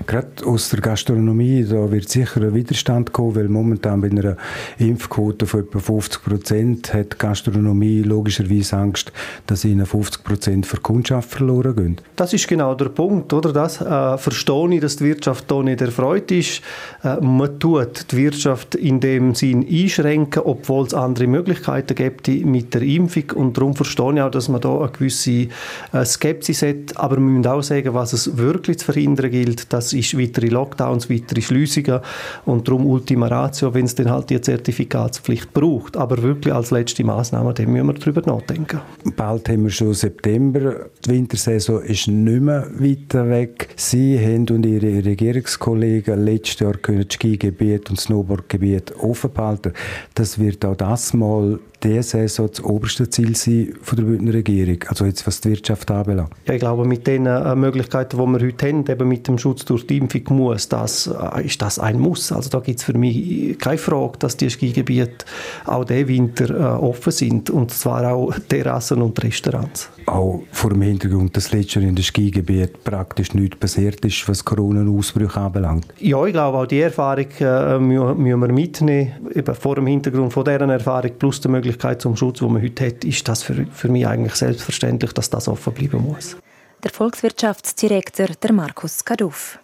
Gerade 0.07 0.29
aus 0.45 0.71
der 0.71 0.81
Gastronomie, 0.81 1.65
da 1.65 1.91
wird 1.91 2.09
sicher 2.09 2.43
ein 2.43 2.55
Widerstand 2.55 3.13
kommen, 3.13 3.37
weil 3.37 3.49
momentan 3.49 4.01
bei 4.01 4.11
einer 4.11 4.37
Impfquote 4.79 5.47
von 5.47 5.61
etwa 5.61 5.79
50 5.79 6.23
Prozent 6.23 6.95
hat 6.95 7.15
die 7.15 7.19
Gastronomie 7.19 8.03
logischerweise 8.03 8.77
Angst, 8.77 9.13
dass 9.47 9.65
ihnen 9.65 9.87
50 9.87 10.25
Prozent 10.25 10.67
für 10.67 10.79
Kundschaft 10.79 11.31
verloren 11.31 11.77
gehen. 11.77 12.01
Das 12.17 12.33
ist 12.33 12.49
genau 12.49 12.75
der 12.75 12.91
Punkt, 12.91 13.33
oder? 13.33 13.53
Das 13.53 13.81
äh, 13.81 14.19
verstehe 14.19 14.75
ich, 14.75 14.81
dass 14.81 14.97
die 14.97 15.05
Wirtschaft 15.05 15.51
da 15.51 15.63
nicht 15.63 15.81
erfreut 15.81 16.31
ist. 16.31 16.61
Äh, 17.03 17.21
man 17.21 17.59
tut 17.59 18.11
die 18.13 18.17
Wirtschaft 18.17 18.75
in 18.75 19.01
dem 19.01 19.35
Sinn 19.35 19.67
einschränken, 19.67 20.43
obwohl 20.45 20.87
es 20.87 20.95
andere 20.95 21.27
Möglichkeiten 21.27 21.95
gibt 21.95 22.29
mit 22.29 22.75
der 22.75 22.83
Impfung 22.83 23.31
und 23.35 23.57
darum 23.57 23.75
verstehe 23.75 24.15
ich 24.15 24.21
auch, 24.21 24.31
dass 24.31 24.49
man 24.49 24.61
da 24.61 24.79
eine 24.79 24.91
gewisse 24.91 25.49
äh, 25.93 26.05
Skepsis 26.05 26.63
hat, 26.63 26.97
aber 26.97 27.17
wir 27.17 27.21
müssen 27.21 27.47
auch 27.47 27.63
sagen, 27.63 27.95
was 27.95 28.13
es 28.13 28.37
wirklich 28.37 28.79
zu 28.79 28.87
verhindern 28.87 29.31
gilt, 29.31 29.73
dass 29.73 29.84
ist 29.93 30.19
weitere 30.19 30.49
Lockdowns, 30.49 31.11
weitere 31.11 31.43
Schliessungen 31.43 32.01
und 32.45 32.67
darum 32.67 32.87
Ultima 32.87 33.27
Ratio, 33.27 33.75
wenn 33.75 33.85
es 33.85 33.95
dann 33.95 34.11
halt 34.11 34.31
die 34.31 34.41
Zertifikatspflicht 34.41 35.53
braucht. 35.53 35.97
Aber 35.97 36.23
wirklich 36.23 36.55
als 36.55 36.71
letzte 36.71 37.05
Maßnahme, 37.05 37.55
dann 37.55 37.73
müssen 37.73 37.87
wir 37.87 37.95
darüber 37.95 38.23
nachdenken. 38.23 38.81
Bald 39.17 39.49
haben 39.49 39.65
wir 39.65 39.71
schon 39.71 39.95
September. 39.95 40.87
Die 41.05 41.11
Wintersaison 41.11 41.83
ist 41.83 42.09
nicht 42.09 42.41
mehr 42.41 42.67
weiter 42.79 43.29
weg. 43.29 43.69
Sie 43.77 44.19
haben 44.19 44.49
und 44.49 44.65
Ihre 44.67 45.05
Regierungskollegen 45.05 46.25
letztes 46.25 46.61
Jahr 46.61 46.75
können 46.75 47.05
das 47.07 47.15
Skigebiet 47.15 47.91
und 47.91 48.01
Snowboardgebiet 48.01 48.95
offen 48.97 49.33
behalten. 49.33 49.73
Das 50.15 50.39
wird 50.39 50.65
auch 50.65 50.77
das 50.77 51.13
Mal 51.15 51.59
die 51.85 52.03
Saison 52.03 52.49
das 52.51 52.65
oberste 52.65 53.09
Ziel 53.09 53.37
sein 53.37 53.75
von 53.83 53.97
der 53.97 54.05
Bündner 54.05 54.35
Regierung, 54.35 54.79
also 54.89 55.05
jetzt 55.05 55.27
was 55.27 55.41
die 55.41 55.51
Wirtschaft 55.51 55.91
anbelangt? 55.91 56.31
Ja, 56.47 56.55
ich 56.55 56.61
glaube, 56.61 56.85
mit 56.85 57.07
den 57.07 57.27
äh, 57.27 57.55
Möglichkeiten, 57.55 58.17
die 58.17 58.27
wir 58.27 58.47
heute 58.47 58.69
haben, 58.69 58.85
eben 58.87 59.09
mit 59.09 59.29
dem 59.29 59.39
Schutz 59.39 59.65
durch 59.65 59.87
die 59.87 59.99
Impfung, 59.99 60.23
muss 60.31 60.69
das, 60.69 61.07
äh, 61.07 61.47
ist 61.47 61.61
das 61.61 61.79
ein 61.79 61.99
Muss. 61.99 62.33
Also 62.33 62.51
da 62.51 62.61
gibt 62.61 62.79
es 62.81 62.85
für 62.85 62.97
mich 62.97 63.59
keine 63.59 63.79
Frage, 63.79 64.19
dass 64.19 64.37
die 64.37 64.51
Skigebiete 64.51 65.25
auch 65.67 65.85
diesen 65.85 66.09
Winter 66.09 66.51
äh, 66.51 66.63
offen 66.85 67.13
sind 67.13 67.51
und 67.51 67.71
zwar 67.71 68.13
auch 68.13 68.35
Terrassen 68.49 69.03
und 69.03 69.23
Restaurants. 69.23 69.91
Auch 70.07 70.43
vor 70.53 70.71
dem 70.71 70.83
Hintergrund, 70.83 71.37
dass 71.37 71.53
letztes 71.53 71.75
Jahr 71.75 71.85
in 71.85 71.95
den 71.95 72.05
Skigebieten 72.05 72.79
praktisch 72.85 73.33
nichts 73.35 73.57
passiert 73.59 74.05
ist, 74.05 74.29
was 74.29 74.45
Corona-Ausbrüche 74.45 75.41
anbelangt? 75.41 75.87
Ja, 75.99 76.25
ich 76.27 76.33
glaube, 76.33 76.59
auch 76.59 76.67
die 76.67 76.81
Erfahrung 76.81 77.27
äh, 77.41 77.79
müssen 77.79 78.25
wir 78.25 78.49
mitnehmen. 78.49 79.13
Eben 79.35 79.55
vor 79.55 79.77
dem 79.77 79.87
Hintergrund 79.87 80.33
von 80.33 80.45
dieser 80.45 80.69
Erfahrung 80.69 81.11
plus 81.19 81.41
der 81.41 81.51
Möglichkeit, 81.51 81.74
Möglichkeit 81.75 82.01
zum 82.01 82.17
Schutz, 82.17 82.39
die 82.39 82.45
man 82.45 82.63
heute 82.63 82.87
hat, 82.87 83.05
ist 83.05 83.27
das 83.27 83.43
für, 83.43 83.67
für 83.67 83.89
mich 83.89 84.07
eigentlich 84.07 84.35
selbstverständlich, 84.35 85.13
dass 85.13 85.31
das 85.31 85.49
offen 85.49 85.73
bleiben 85.73 86.03
muss. 86.03 86.37
Der 86.83 86.91
Volkswirtschaftsdirektor 86.91 88.29
der 88.43 88.53
Markus 88.53 89.05
Kaduff. 89.05 89.59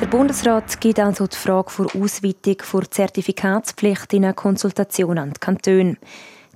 Der 0.00 0.06
Bundesrat 0.06 0.80
gibt 0.80 0.98
also 0.98 1.26
die 1.26 1.36
Frage 1.36 1.70
vor 1.70 1.86
Ausweitung 1.94 2.56
der 2.72 2.90
Zertifikatspflicht 2.90 4.12
in 4.12 4.24
eine 4.24 4.34
Konsultation 4.34 5.18
an 5.18 5.32
die 5.32 5.40
Kantone. 5.40 5.96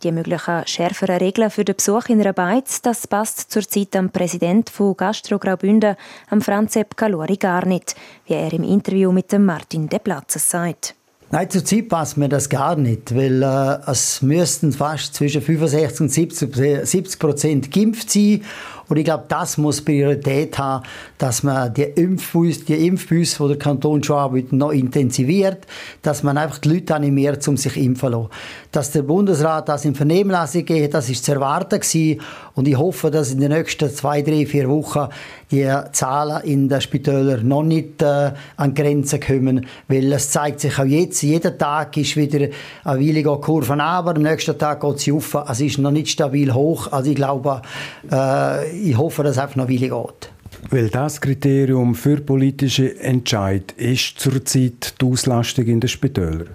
Die 0.04 0.12
möglichen 0.12 0.64
schärferen 0.66 1.16
Regeln 1.16 1.50
für 1.50 1.64
den 1.64 1.74
Besuch 1.74 2.06
in 2.08 2.20
einer 2.20 2.32
Beiz, 2.32 2.80
das 2.82 3.08
passt 3.08 3.50
zurzeit 3.50 3.96
am 3.96 4.10
Präsident 4.10 4.70
von 4.70 4.96
Gastro 4.96 5.38
Graubünden, 5.38 5.96
am 6.30 6.40
Franzep 6.40 6.96
Calori, 6.96 7.36
gar 7.36 7.66
nicht, 7.66 7.96
wie 8.26 8.34
er 8.34 8.52
im 8.52 8.62
Interview 8.62 9.10
mit 9.10 9.32
dem 9.32 9.44
Martin 9.44 9.88
De 9.88 9.98
Platzes 9.98 10.48
sagt. 10.48 10.94
Nein, 11.30 11.50
zurzeit 11.50 11.88
passt 11.88 12.16
mir 12.16 12.28
das 12.28 12.48
gar 12.48 12.76
nicht, 12.76 13.14
weil 13.14 13.42
äh, 13.42 13.90
es 13.90 14.22
müssten 14.22 14.72
fast 14.72 15.14
zwischen 15.14 15.42
65 15.42 16.00
und 16.00 16.08
70 16.10 17.18
Prozent 17.18 17.70
geimpft 17.70 18.10
sein 18.10 18.42
und 18.88 18.96
ich 18.96 19.04
glaube, 19.04 19.24
das 19.28 19.58
muss 19.58 19.82
Priorität 19.82 20.58
haben, 20.58 20.84
dass 21.18 21.42
man 21.42 21.72
die 21.74 21.82
Impfbus, 21.82 22.64
die 22.64 22.86
Impfbus, 22.86 23.36
die 23.36 23.48
der 23.48 23.58
Kanton 23.58 24.02
schon 24.02 24.16
arbeitet, 24.16 24.52
noch 24.52 24.72
intensiviert, 24.72 25.66
dass 26.02 26.22
man 26.22 26.38
einfach 26.38 26.58
die 26.58 26.70
Leute 26.70 26.94
animiert, 26.94 27.46
um 27.48 27.56
sich 27.56 27.76
impfen 27.76 27.98
zu 27.98 28.08
lassen. 28.08 28.30
Dass 28.70 28.90
der 28.90 29.02
Bundesrat 29.02 29.68
das 29.68 29.84
in 29.84 29.94
Vernehmlassung 29.94 30.64
geht, 30.64 30.92
das 30.92 31.08
ist 31.08 31.24
zu 31.24 31.32
erwarten 31.32 31.80
gewesen. 31.80 32.20
Und 32.54 32.68
ich 32.68 32.76
hoffe, 32.76 33.10
dass 33.10 33.32
in 33.32 33.40
den 33.40 33.52
nächsten 33.52 33.90
zwei, 33.90 34.22
drei, 34.22 34.44
vier 34.44 34.68
Wochen 34.68 35.08
die 35.50 35.66
Zahlen 35.92 36.42
in 36.44 36.68
den 36.68 36.80
Spitälern 36.80 37.46
noch 37.48 37.62
nicht 37.62 38.02
äh, 38.02 38.32
an 38.56 38.74
Grenzen 38.74 39.20
kommen, 39.20 39.66
weil 39.88 40.12
es 40.12 40.30
zeigt 40.30 40.60
sich 40.60 40.78
auch 40.78 40.84
jetzt, 40.84 41.22
jeden 41.22 41.58
Tag 41.58 41.96
ist 41.96 42.16
wieder 42.16 42.48
eine 42.84 43.00
willige 43.00 43.34
Kurve 43.36 43.78
aber 43.80 44.16
am 44.16 44.22
nächsten 44.22 44.58
Tag 44.58 44.80
geht 44.80 44.98
sie 44.98 45.12
auf, 45.12 45.34
es 45.48 45.60
ist 45.60 45.78
noch 45.78 45.90
nicht 45.90 46.08
stabil 46.08 46.52
hoch, 46.52 46.92
also 46.92 47.10
ich 47.10 47.16
glaube, 47.16 47.62
äh, 48.10 48.70
ich 48.70 48.96
hoffe, 48.96 49.22
dass 49.22 49.32
es 49.32 49.38
einfach 49.38 49.56
noch 49.56 49.68
willig 49.68 49.90
geht. 49.90 50.30
Weil 50.70 50.88
das 50.88 51.20
Kriterium 51.20 51.94
für 51.94 52.20
politische 52.20 52.98
Entscheid 53.00 53.72
ist 53.76 54.18
zurzeit 54.18 55.00
die 55.00 55.04
Auslastung 55.06 55.66
in 55.66 55.80
den 55.80 55.88
Spitälern. 55.88 56.48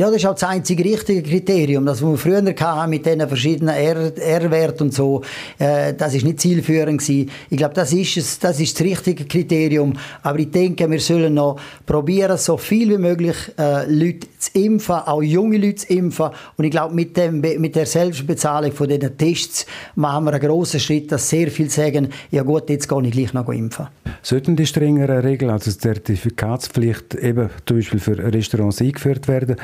Ja, 0.00 0.06
das 0.06 0.16
ist 0.16 0.26
auch 0.26 0.32
das 0.32 0.44
einzige 0.44 0.82
richtige 0.82 1.22
Kriterium. 1.22 1.84
Das, 1.84 2.00
was 2.00 2.10
wir 2.10 2.16
früher 2.16 2.54
hatten 2.58 2.88
mit 2.88 3.04
diesen 3.04 3.28
verschiedenen 3.28 3.74
R-Werten 3.74 4.84
und 4.84 4.94
so, 4.94 5.20
äh, 5.58 5.92
das 5.92 6.14
ist 6.14 6.24
nicht 6.24 6.40
zielführend 6.40 7.02
gewesen. 7.02 7.30
Ich 7.50 7.58
glaube, 7.58 7.74
das 7.74 7.92
ist, 7.92 8.16
es, 8.16 8.38
das 8.38 8.58
ist 8.60 8.80
das 8.80 8.86
richtige 8.86 9.26
Kriterium. 9.26 9.92
Aber 10.22 10.38
ich 10.38 10.50
denke, 10.50 10.90
wir 10.90 11.00
sollen 11.00 11.34
noch 11.34 11.60
probieren, 11.84 12.38
so 12.38 12.56
viel 12.56 12.88
wie 12.88 12.96
möglich 12.96 13.36
äh, 13.58 13.84
Leute 13.92 14.26
zu 14.38 14.58
impfen, 14.58 14.94
auch 14.94 15.20
junge 15.20 15.58
Leute 15.58 15.74
zu 15.74 15.92
impfen. 15.92 16.30
Und 16.56 16.64
ich 16.64 16.70
glaube, 16.70 16.94
mit, 16.94 17.18
dem, 17.18 17.42
mit 17.42 17.76
der 17.76 17.84
Selbstbezahlung 17.84 18.72
von 18.72 18.88
diesen 18.88 19.18
Tests 19.18 19.66
machen 19.96 20.24
wir 20.24 20.32
einen 20.32 20.40
grossen 20.40 20.80
Schritt, 20.80 21.12
dass 21.12 21.28
sehr 21.28 21.48
viele 21.50 21.68
sagen, 21.68 22.08
ja 22.30 22.42
gut, 22.42 22.70
jetzt 22.70 22.88
gehe 22.88 23.02
ich 23.02 23.10
gleich 23.10 23.34
noch 23.34 23.50
impfen. 23.50 23.88
Sollten 24.22 24.56
die 24.56 24.66
strengeren 24.66 25.20
Regeln, 25.20 25.50
also 25.50 25.70
die 25.70 25.76
Zertifikatspflicht 25.76 27.16
eben 27.16 27.50
zum 27.66 27.76
Beispiel 27.76 28.00
für 28.00 28.32
Restaurants 28.32 28.80
eingeführt 28.80 29.28
werden, 29.28 29.56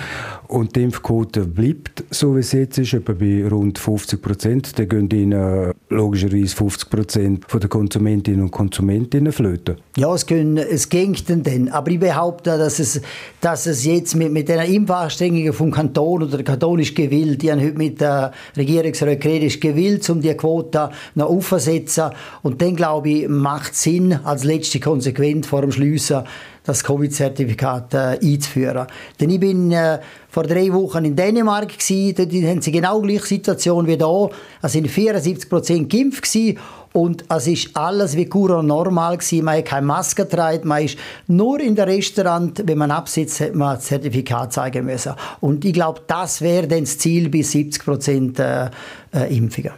und 0.48 0.76
die 0.76 0.84
Impfquote 0.84 1.44
bleibt 1.44 2.04
so, 2.10 2.36
wie 2.36 2.40
es 2.40 2.52
jetzt 2.52 2.78
ist, 2.78 2.94
etwa 2.94 3.12
bei 3.12 3.46
rund 3.48 3.78
50 3.78 4.22
Prozent. 4.22 4.78
Dann 4.78 4.88
gehen 4.88 5.10
ihnen 5.10 5.72
logischerweise 5.88 6.54
50 6.54 6.90
Prozent 6.90 7.46
der 7.52 7.68
Konsumentinnen 7.68 8.42
und 8.42 8.50
Konsumenten 8.50 9.30
flöten. 9.32 9.76
Ja, 9.96 10.14
es, 10.14 10.26
gehen, 10.26 10.56
es 10.56 10.88
ging 10.88 11.16
dann. 11.26 11.68
Aber 11.68 11.90
ich 11.90 11.98
behaupte, 11.98 12.58
dass 12.58 12.78
es, 12.78 13.00
dass 13.40 13.66
es 13.66 13.84
jetzt 13.84 14.14
mit, 14.14 14.32
mit 14.32 14.48
den 14.48 14.60
Impfanstrengungen 14.60 15.52
vom 15.52 15.70
Kanton 15.70 16.22
oder 16.22 16.36
der 16.36 16.44
Kanton 16.44 16.78
ist 16.78 16.94
gewillt, 16.94 17.42
die 17.42 17.50
haben 17.50 17.60
heute 17.60 17.78
mit 17.78 18.00
der 18.00 18.32
Regierungsrat 18.56 19.20
geredet, 19.20 19.48
ist 19.48 19.60
gewillt, 19.60 20.08
um 20.10 20.20
die 20.20 20.34
Quote 20.34 20.90
noch 21.14 21.28
aufzusetzen. 21.28 22.10
Und 22.42 22.60
dann, 22.62 22.76
glaube 22.76 23.08
ich, 23.08 23.28
macht 23.28 23.72
es 23.72 23.82
Sinn, 23.82 24.18
als 24.24 24.44
letzte 24.44 24.80
Konsequenz 24.80 25.46
vor 25.46 25.62
dem 25.62 25.72
Schliessen, 25.72 26.24
das 26.66 26.82
Covid-Zertifikat 26.84 27.94
äh, 27.94 28.18
einzuführen. 28.22 28.86
Denn 29.20 29.30
ich 29.30 29.40
bin 29.40 29.72
äh, 29.72 30.00
vor 30.28 30.42
drei 30.42 30.72
Wochen 30.72 31.04
in 31.04 31.16
Dänemark 31.16 31.78
gewesen, 31.78 32.14
dort 32.16 32.32
haben 32.32 32.60
sie 32.60 32.72
genau 32.72 33.00
die 33.00 33.08
gleiche 33.08 33.26
Situation 33.26 33.86
wie 33.86 33.96
hier. 33.96 34.30
Es 34.62 34.72
sind 34.72 34.88
74 34.88 35.48
Prozent 35.48 35.90
geimpft 35.90 36.22
gewesen 36.22 36.58
und 36.92 37.24
es 37.28 37.46
ist 37.46 37.76
alles 37.76 38.16
wie 38.16 38.26
Cura 38.26 38.62
normal 38.62 39.18
gewesen. 39.18 39.44
Man 39.44 39.58
hat 39.58 39.66
keine 39.66 39.86
Maske 39.86 40.24
getragen, 40.24 40.66
man 40.66 40.82
ist 40.82 40.98
nur 41.26 41.60
in 41.60 41.74
der 41.74 41.86
Restaurant, 41.86 42.62
wenn 42.66 42.78
man 42.78 42.90
absitzt, 42.90 43.40
hat 43.40 43.54
man 43.54 43.76
ein 43.76 43.80
Zertifikat 43.80 44.52
zeigen 44.52 44.86
müssen. 44.86 45.12
Und 45.40 45.64
ich 45.64 45.74
glaube, 45.74 46.00
das 46.06 46.40
wäre 46.40 46.66
dann 46.66 46.80
das 46.80 46.98
Ziel 46.98 47.28
bis 47.28 47.52
70 47.52 47.84
Prozent 47.84 48.38
äh, 48.38 48.70
äh, 49.14 49.36
Impfungen. 49.36 49.72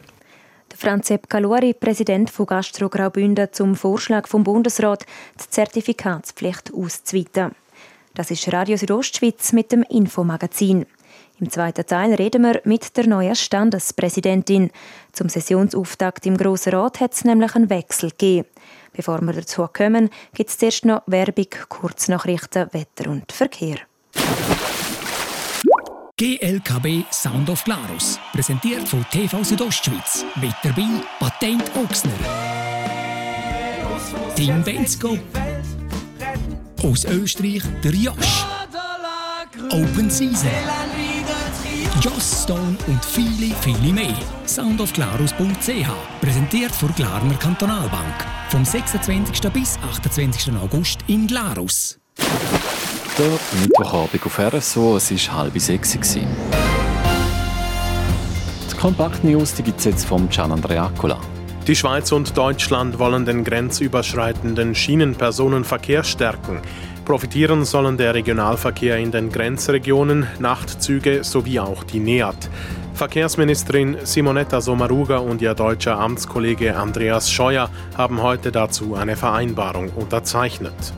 Franz 0.80 1.08
Sepp 1.08 1.28
Calori, 1.28 1.74
Präsident 1.74 2.30
von 2.30 2.46
Gastro 2.46 2.88
Graubünden, 2.88 3.48
zum 3.50 3.74
Vorschlag 3.74 4.28
vom 4.28 4.44
Bundesrat, 4.44 5.04
die 5.34 5.50
Zertifikatspflicht 5.50 6.72
auszuweiten. 6.72 7.50
Das 8.14 8.30
ist 8.30 8.52
Radio 8.52 8.76
Südostschweiz 8.76 9.52
mit 9.52 9.72
dem 9.72 9.82
Infomagazin. 9.82 10.86
Im 11.40 11.50
zweiten 11.50 11.84
Teil 11.84 12.14
reden 12.14 12.42
wir 12.42 12.60
mit 12.62 12.96
der 12.96 13.08
neuen 13.08 13.34
Standespräsidentin. 13.34 14.70
Zum 15.10 15.28
Sessionsauftakt 15.28 16.24
im 16.26 16.36
Grossen 16.36 16.72
Rat 16.72 17.00
hat 17.00 17.12
es 17.12 17.24
nämlich 17.24 17.56
einen 17.56 17.70
Wechsel 17.70 18.10
gegeben. 18.10 18.46
Bevor 18.92 19.20
wir 19.20 19.32
dazu 19.32 19.66
kommen, 19.72 20.10
gibt 20.32 20.50
es 20.50 20.58
zuerst 20.58 20.84
noch 20.84 21.02
Werbung, 21.06 21.48
Kurznachrichten, 21.68 22.68
Wetter 22.72 23.10
und 23.10 23.32
Verkehr. 23.32 23.78
GLKB 26.18 27.04
Sound 27.12 27.48
of 27.48 27.62
Glarus. 27.62 28.18
Präsentiert 28.32 28.88
von 28.88 29.06
TV 29.08 29.44
Südostschweiz. 29.44 30.24
Mit 30.40 30.52
dabei 30.64 30.88
Patent 31.20 31.70
Ochsner. 31.76 32.12
Tim 34.34 34.60
Bensko. 34.64 35.16
Aus 36.82 37.04
Österreich 37.04 37.62
der 37.84 37.92
Josh. 37.92 38.44
Open 39.70 40.10
Season. 40.10 40.50
Joss 42.00 42.42
Stone 42.42 42.76
und 42.88 43.04
viele, 43.04 43.54
viele 43.60 43.92
mehr. 43.92 44.18
Soundofglarus.ch. 44.44 46.20
Präsentiert 46.20 46.72
von 46.72 46.92
Glarner 46.96 47.36
Kantonalbank. 47.36 48.26
Vom 48.48 48.64
26. 48.64 49.52
bis 49.52 49.78
28. 49.92 50.52
August 50.56 50.98
in 51.06 51.28
Glarus 51.28 52.00
der 53.18 53.38
Mittwochabend 53.62 54.24
auf 54.24 54.38
RSO. 54.38 54.96
Es 54.96 55.10
war 55.10 55.38
halb 55.38 55.58
sechs. 55.58 55.98
Die 56.14 56.26
Kompakt-News 58.80 59.56
gibt 59.56 59.80
es 59.80 59.86
jetzt 59.86 60.06
vom 60.06 60.28
Gian 60.28 60.52
Andreacola. 60.52 61.18
Die 61.66 61.74
Schweiz 61.74 62.12
und 62.12 62.36
Deutschland 62.36 62.98
wollen 62.98 63.24
den 63.24 63.42
grenzüberschreitenden 63.42 64.74
Schienenpersonenverkehr 64.74 66.04
stärken. 66.04 66.60
Profitieren 67.04 67.64
sollen 67.64 67.96
der 67.96 68.14
Regionalverkehr 68.14 68.98
in 68.98 69.10
den 69.10 69.32
Grenzregionen, 69.32 70.26
Nachtzüge 70.38 71.24
sowie 71.24 71.58
auch 71.58 71.82
die 71.82 71.98
NEAT. 71.98 72.48
Verkehrsministerin 72.94 73.96
Simonetta 74.04 74.60
Sommaruga 74.60 75.18
und 75.18 75.42
ihr 75.42 75.54
deutscher 75.54 75.98
Amtskollege 75.98 76.76
Andreas 76.76 77.30
Scheuer 77.30 77.70
haben 77.96 78.22
heute 78.22 78.52
dazu 78.52 78.94
eine 78.94 79.16
Vereinbarung 79.16 79.90
unterzeichnet. 79.90 80.94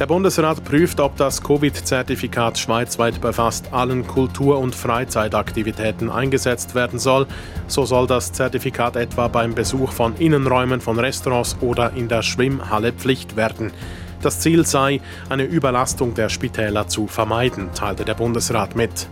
Der 0.00 0.06
Bundesrat 0.06 0.64
prüft, 0.64 0.98
ob 0.98 1.16
das 1.16 1.40
Covid-Zertifikat 1.40 2.58
schweizweit 2.58 3.20
bei 3.20 3.32
fast 3.32 3.72
allen 3.72 4.04
Kultur- 4.04 4.58
und 4.58 4.74
Freizeitaktivitäten 4.74 6.10
eingesetzt 6.10 6.74
werden 6.74 6.98
soll. 6.98 7.28
So 7.68 7.84
soll 7.84 8.08
das 8.08 8.32
Zertifikat 8.32 8.96
etwa 8.96 9.28
beim 9.28 9.54
Besuch 9.54 9.92
von 9.92 10.16
Innenräumen 10.16 10.80
von 10.80 10.98
Restaurants 10.98 11.56
oder 11.60 11.92
in 11.92 12.08
der 12.08 12.22
Schwimmhalle 12.22 12.92
Pflicht 12.92 13.36
werden. 13.36 13.70
Das 14.20 14.40
Ziel 14.40 14.66
sei, 14.66 15.00
eine 15.28 15.44
Überlastung 15.44 16.14
der 16.14 16.28
Spitäler 16.28 16.88
zu 16.88 17.06
vermeiden, 17.06 17.72
teilte 17.72 18.04
der 18.04 18.14
Bundesrat 18.14 18.74
mit. 18.74 19.08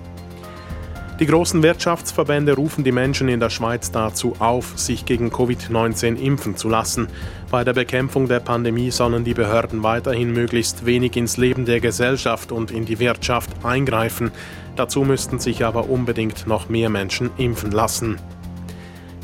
Die 1.23 1.29
großen 1.29 1.63
Wirtschaftsverbände 1.63 2.57
rufen 2.57 2.83
die 2.83 2.91
Menschen 2.91 3.29
in 3.29 3.39
der 3.39 3.49
Schweiz 3.49 3.93
dazu 3.93 4.35
auf, 4.41 4.73
sich 4.75 5.05
gegen 5.05 5.31
Covid-19 5.31 6.17
impfen 6.17 6.57
zu 6.57 6.69
lassen. 6.69 7.07
Bei 7.49 7.63
der 7.63 7.75
Bekämpfung 7.75 8.27
der 8.27 8.41
Pandemie 8.41 8.91
sollen 8.91 9.23
die 9.23 9.33
Behörden 9.33 9.85
weiterhin 9.85 10.33
möglichst 10.33 10.85
wenig 10.85 11.17
ins 11.17 11.37
Leben 11.37 11.65
der 11.65 11.79
Gesellschaft 11.79 12.51
und 12.51 12.73
in 12.73 12.87
die 12.87 12.99
Wirtschaft 12.99 13.51
eingreifen. 13.63 14.33
Dazu 14.75 15.05
müssten 15.05 15.39
sich 15.39 15.65
aber 15.65 15.89
unbedingt 15.89 16.49
noch 16.49 16.69
mehr 16.69 16.91
Menschen 16.91 17.31
impfen 17.37 17.71
lassen. 17.71 18.19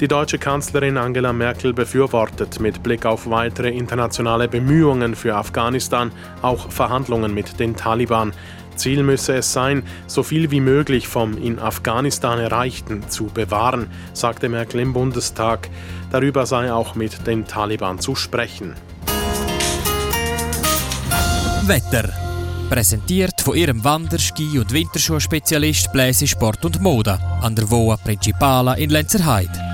Die 0.00 0.07
deutsche 0.07 0.38
Kanzlerin 0.38 0.97
Angela 0.97 1.33
Merkel 1.33 1.73
befürwortet 1.73 2.61
mit 2.61 2.85
Blick 2.85 3.05
auf 3.05 3.28
weitere 3.28 3.71
internationale 3.71 4.47
Bemühungen 4.47 5.17
für 5.17 5.35
Afghanistan 5.35 6.12
auch 6.40 6.71
Verhandlungen 6.71 7.35
mit 7.35 7.59
den 7.59 7.75
Taliban. 7.75 8.33
Ziel 8.79 9.03
müsse 9.03 9.37
es 9.37 9.53
sein, 9.53 9.83
so 10.07 10.23
viel 10.23 10.51
wie 10.51 10.61
möglich 10.61 11.09
vom 11.09 11.37
in 11.37 11.59
Afghanistan 11.59 12.38
Erreichten 12.38 13.09
zu 13.09 13.25
bewahren, 13.27 13.88
sagte 14.12 14.49
Merkel 14.49 14.81
im 14.81 14.93
Bundestag. 14.93 15.69
Darüber 16.11 16.47
sei 16.47 16.73
auch 16.73 16.95
mit 16.95 17.27
den 17.27 17.47
Taliban 17.47 17.99
zu 17.99 18.14
sprechen. 18.14 18.75
Wetter. 21.67 22.09
Präsentiert 22.71 23.41
von 23.41 23.57
ihrem 23.57 23.83
Wander-, 23.83 24.19
Ski- 24.19 24.59
und 24.59 24.73
Winterschuhspezialist 24.73 25.93
Bläse 25.93 26.27
Sport 26.27 26.64
und 26.64 26.81
Mode 26.81 27.19
an 27.43 27.55
der 27.55 27.71
Voa 27.71 27.97
Principala 27.97 28.75
in 28.75 28.91
Lenzerheide. 28.91 29.67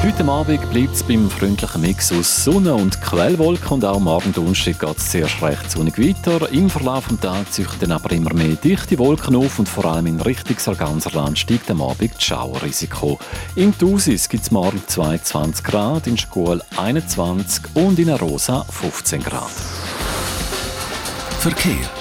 Heute 0.00 0.24
Abend 0.26 0.70
bleibt 0.70 0.94
es 0.94 1.02
beim 1.02 1.28
freundlichen 1.28 1.80
Mix 1.80 2.12
aus 2.12 2.44
Sonne 2.44 2.72
und 2.72 3.00
Quellwolken 3.02 3.68
und 3.68 3.84
auch 3.84 3.98
morgen 3.98 4.32
Donnerstag 4.32 4.78
geht 4.78 4.96
es 4.96 5.10
zuerst 5.10 5.42
recht 5.42 5.68
sonnig 5.72 5.98
weiter. 5.98 6.50
Im 6.52 6.70
Verlauf 6.70 7.08
des 7.08 7.18
Tages 7.18 7.50
ziehen 7.50 7.90
aber 7.90 8.12
immer 8.12 8.32
mehr 8.32 8.54
dichte 8.54 8.96
Wolken 8.98 9.34
auf 9.34 9.58
und 9.58 9.68
vor 9.68 9.86
allem 9.86 10.06
in 10.06 10.20
Richtung 10.20 10.56
Sarganserland 10.56 11.36
steigt 11.36 11.68
am 11.72 11.82
Abend 11.82 12.14
das 12.14 12.22
Schauerrisiko. 12.22 13.18
In 13.56 13.76
Thusis 13.76 14.28
gibt 14.28 14.44
es 14.44 14.52
morgen 14.52 14.80
22 14.86 15.64
Grad, 15.64 16.06
in 16.06 16.16
Schkuhl 16.16 16.62
21 16.76 17.64
und 17.74 17.98
in 17.98 18.10
Arosa 18.10 18.64
15 18.70 19.20
Grad. 19.24 19.50
Verkehr 21.40 21.97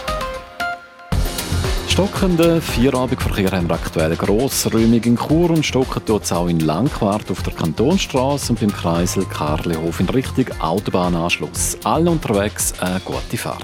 stockenden 1.98 2.62
Vierabendverkehr 2.62 3.50
haben 3.50 3.70
wir 3.70 3.74
aktuell 3.74 4.16
grossräumig 4.16 5.08
in 5.08 5.18
Chur 5.18 5.50
und 5.50 5.66
stocken 5.66 6.04
es 6.22 6.32
auch 6.32 6.48
in 6.48 6.60
Langquart 6.60 7.32
auf 7.32 7.42
der 7.42 7.54
Kantonstraße 7.54 8.52
und 8.52 8.60
beim 8.60 8.72
Kreisel 8.72 9.26
Karlehof 9.26 10.00
in 10.00 10.08
Richtung 10.10 10.46
Autobahnanschluss. 10.60 11.76
Alle 11.84 12.12
unterwegs 12.12 12.80
eine 12.80 13.00
gute 13.00 13.38
Fahrt. 13.38 13.64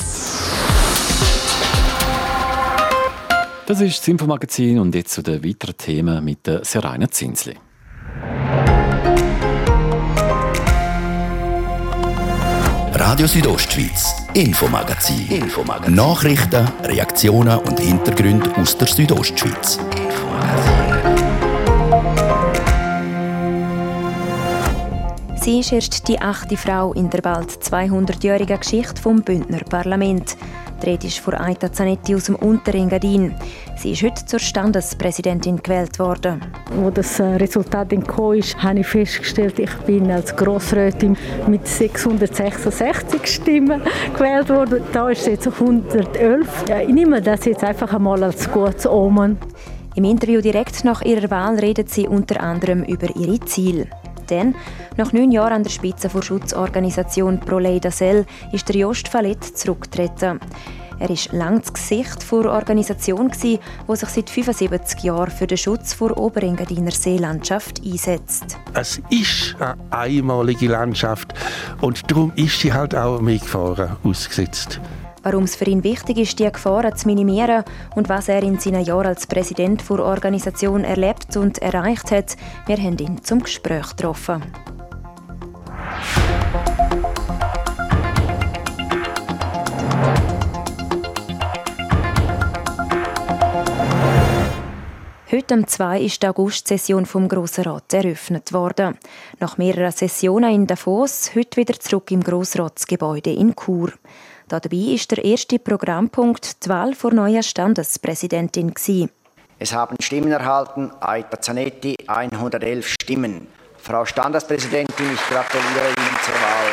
Das 3.67 3.81
ist 3.81 3.99
das 3.99 4.07
Infomagazin 4.07 4.79
und 4.79 4.95
jetzt 4.95 5.13
zu 5.13 5.21
den 5.21 5.45
weiteren 5.45 5.77
Themen 5.77 6.25
mit 6.25 6.47
der 6.47 6.65
Serena 6.65 7.07
Zinsli. 7.11 7.53
Radio 13.05 13.27
Südostschweiz, 13.27 14.15
Infomagazin. 14.33 15.27
Infomagazin. 15.27 15.93
Nachrichten, 15.93 16.65
Reaktionen 16.85 17.59
und 17.59 17.77
Hintergründe 17.77 18.49
aus 18.55 18.77
der 18.77 18.87
Südostschweiz. 18.87 19.77
Sie 25.35 25.59
ist 25.59 25.73
erst 25.73 26.07
die 26.07 26.17
achte 26.17 26.55
Frau 26.55 26.93
in 26.93 27.09
der 27.09 27.19
bald 27.19 27.49
200-jährigen 27.49 28.57
Geschichte 28.57 29.01
vom 29.01 29.21
Bündner 29.21 29.65
Parlament. 29.65 30.37
Die 30.83 30.89
Rede 30.89 31.07
ist 31.07 31.19
von 31.19 31.35
Aita 31.35 31.71
Zanetti 31.71 32.13
aus 32.13 32.25
dem 32.25 32.35
Unterengadin. 32.35 33.33
Sie 33.77 33.91
ist 33.91 34.03
heute 34.03 34.25
zur 34.25 34.39
Standespräsidentin 34.39 35.63
gewählt 35.63 35.97
worden. 35.97 36.41
Als 36.83 36.93
das 36.95 37.19
äh, 37.19 37.23
Resultat 37.23 37.89
kam, 37.89 38.41
habe 38.57 38.79
ich 38.79 38.87
festgestellt, 38.87 39.59
ich 39.59 39.73
bin 39.85 40.11
als 40.11 40.35
Grossrätin 40.35 41.15
mit 41.47 41.65
666 41.65 43.25
Stimmen 43.27 43.81
gewählt 44.13 44.49
worden. 44.49 44.83
Da 44.91 45.09
ist 45.09 45.25
jetzt 45.25 45.47
111. 45.47 46.65
Ich 46.85 46.93
nehme 46.93 47.21
das 47.21 47.45
jetzt 47.45 47.63
einfach 47.63 47.93
einmal 47.93 48.21
als 48.21 48.51
gutes 48.51 48.85
Omen. 48.85 49.37
Im 49.95 50.03
Interview 50.03 50.41
direkt 50.41 50.83
nach 50.83 51.01
ihrer 51.01 51.31
Wahl 51.31 51.59
redet 51.59 51.91
sie 51.91 52.07
unter 52.07 52.41
anderem 52.41 52.83
über 52.83 53.15
ihre 53.15 53.39
Ziele. 53.39 53.87
Denn 54.33 54.55
nach 54.97 55.13
neun 55.13 55.31
Jahren 55.31 55.53
an 55.53 55.63
der 55.63 55.69
Spitze 55.69 56.09
der 56.09 56.21
Schutzorganisation 56.23 57.39
Proleida 57.39 57.91
Cell 57.91 58.25
ist 58.51 58.67
der 58.67 58.77
Jost 58.77 59.07
Fallett 59.07 59.43
zurückgetreten. 59.43 60.39
Er 60.99 61.09
war 61.09 61.17
lange 61.31 61.59
das 61.59 61.73
Gesicht 61.73 62.31
der 62.31 62.51
Organisation, 62.51 63.31
die 63.43 63.59
sich 63.87 64.09
seit 64.09 64.29
75 64.29 65.03
Jahren 65.03 65.29
für 65.29 65.45
den 65.45 65.57
Schutz 65.57 65.95
der 65.97 66.17
Oberengadiner 66.17 66.91
Seelandschaft 66.91 67.81
einsetzt. 67.85 68.57
Es 68.73 68.99
ist 69.11 69.55
eine 69.59 69.75
einmalige 69.91 70.67
Landschaft 70.67 71.33
und 71.81 72.09
darum 72.09 72.31
ist 72.35 72.59
sie 72.59 72.73
halt 72.73 72.95
auch 72.95 73.21
mehr 73.21 73.37
Gefahren 73.37 73.97
ausgesetzt. 74.03 74.79
Warum 75.23 75.45
es 75.45 75.55
für 75.55 75.65
ihn 75.65 75.85
wichtig 75.85 76.17
ist, 76.17 76.37
die 76.37 76.51
Gefahren 76.51 76.97
zu 76.97 77.07
minimieren 77.07 77.63
und 77.95 78.09
was 78.09 78.27
er 78.27 78.43
in 78.43 78.59
seinen 78.59 78.83
Jahren 78.83 79.07
als 79.07 79.25
Präsident 79.25 79.89
der 79.89 79.99
Organisation 79.99 80.83
erlebt 80.83 81.37
und 81.37 81.59
erreicht 81.59 82.11
hat, 82.11 82.35
wir 82.65 82.75
haben 82.75 82.97
ihn 82.97 83.23
zum 83.23 83.41
Gespräch 83.41 83.89
getroffen. 83.91 84.43
Heute 95.31 95.53
am 95.55 95.65
2 95.65 96.01
ist 96.01 96.21
die 96.21 96.27
August-Session 96.27 97.05
vom 97.05 97.29
Grossen 97.29 97.63
Rat 97.63 97.93
eröffnet 97.93 98.51
worden. 98.51 98.99
Nach 99.39 99.57
mehreren 99.57 99.91
Sessionen 99.91 100.53
in 100.53 100.67
Davos, 100.67 101.31
heute 101.33 101.57
wieder 101.57 101.79
zurück 101.79 102.11
im 102.11 102.21
Grossratsgebäude 102.21 103.31
in 103.31 103.55
Chur. 103.55 103.93
Dabei 104.59 104.93
ist 104.93 105.09
der 105.09 105.25
erste 105.25 105.57
Programmpunkt 105.57 106.63
die 106.63 106.69
Wahl 106.69 106.93
vor 106.93 107.11
neuer 107.11 107.41
Standespräsidentin. 107.41 108.71
Es 109.57 109.73
haben 109.73 109.95
Stimmen 109.99 110.31
erhalten, 110.31 110.91
Aita 110.99 111.41
Zanetti 111.41 111.95
111 112.05 112.87
Stimmen. 112.87 113.47
Frau 113.77 114.05
Standespräsidentin, 114.05 115.07
ich 115.11 115.21
gratuliere 115.21 115.87
Ihnen 115.97 116.17
zur 116.23 116.35
Wahl. 116.35 116.71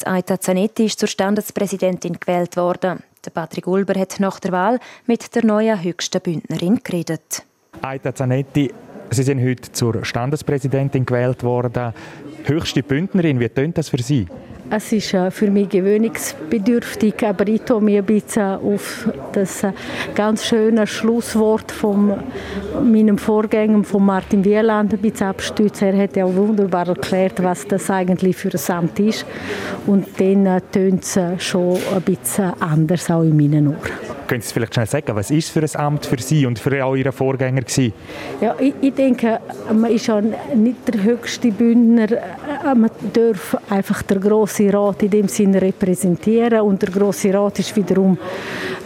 Die 0.00 0.06
Aita 0.06 0.40
Zanetti 0.40 0.86
ist 0.86 0.98
zur 0.98 1.08
Standespräsidentin 1.08 2.18
gewählt 2.18 2.56
worden. 2.56 3.02
Der 3.22 3.30
Patrick 3.30 3.66
Ulber 3.66 4.00
hat 4.00 4.18
nach 4.18 4.40
der 4.40 4.52
Wahl 4.52 4.80
mit 5.04 5.34
der 5.34 5.44
neuen 5.44 5.82
höchsten 5.82 6.22
Bündnerin 6.22 6.80
geredet. 6.82 7.42
Aita 7.82 8.14
Zanetti, 8.14 8.72
Sie 9.10 9.22
sind 9.22 9.44
heute 9.44 9.70
zur 9.72 10.06
Standespräsidentin 10.06 11.04
gewählt 11.04 11.42
worden. 11.42 11.92
Höchste 12.44 12.82
Bündnerin, 12.82 13.40
wie 13.40 13.48
tönt 13.50 13.76
das 13.76 13.90
für 13.90 14.02
Sie? 14.02 14.26
Es 14.72 14.92
ist 14.92 15.12
äh, 15.14 15.32
für 15.32 15.50
mich 15.50 15.68
gewöhnungsbedürftig, 15.68 17.26
aber 17.26 17.48
ich 17.48 17.62
tue 17.62 17.80
mich 17.80 17.98
ein 17.98 18.04
bisschen 18.04 18.42
auf 18.42 19.08
das 19.32 19.64
äh, 19.64 19.72
ganz 20.14 20.44
schöne 20.46 20.86
Schlusswort 20.86 21.72
von 21.72 22.14
meinem 22.80 23.18
Vorgänger, 23.18 23.82
von 23.82 24.06
Martin 24.06 24.44
Wieland, 24.44 24.94
ein 24.94 25.00
bisschen 25.00 25.26
abstützen. 25.26 25.88
Er 25.88 26.04
hat 26.04 26.14
ja 26.14 26.24
auch 26.24 26.36
wunderbar 26.36 26.86
erklärt, 26.86 27.42
was 27.42 27.66
das 27.66 27.90
eigentlich 27.90 28.36
für 28.36 28.50
ein 28.50 28.76
Amt 28.76 29.00
ist. 29.00 29.26
Und 29.88 30.06
dann 30.20 30.46
äh, 30.46 30.60
tönt 30.70 31.02
es 31.02 31.18
schon 31.38 31.76
ein 31.92 32.02
bisschen 32.02 32.52
anders, 32.60 33.10
auch 33.10 33.22
in 33.22 33.36
meinen 33.36 33.66
Ohren. 33.66 34.19
Können 34.30 34.42
Sie 34.42 34.54
vielleicht 34.54 34.74
schnell 34.74 34.86
sagen, 34.86 35.16
was 35.16 35.32
ist 35.32 35.50
für 35.50 35.58
ein 35.58 35.74
Amt 35.74 36.06
für 36.06 36.22
Sie 36.22 36.46
und 36.46 36.56
für 36.56 36.84
all 36.84 36.96
Ihre 36.96 37.10
Vorgänger 37.10 37.62
gewesen? 37.62 37.92
Ja, 38.40 38.54
ich, 38.60 38.74
ich 38.80 38.94
denke, 38.94 39.40
man 39.74 39.90
ist 39.90 40.06
ja 40.06 40.20
nicht 40.20 40.76
der 40.86 41.02
höchste 41.02 41.50
Bündner. 41.50 42.06
Man 42.64 42.92
darf 43.12 43.56
einfach 43.68 44.02
der 44.02 44.20
große 44.20 44.72
Rat 44.72 45.02
in 45.02 45.10
dem 45.10 45.26
Sinne 45.26 45.60
repräsentieren 45.60 46.60
und 46.60 46.80
der 46.80 46.90
große 46.90 47.34
Rat 47.34 47.58
ist 47.58 47.74
wiederum 47.74 48.16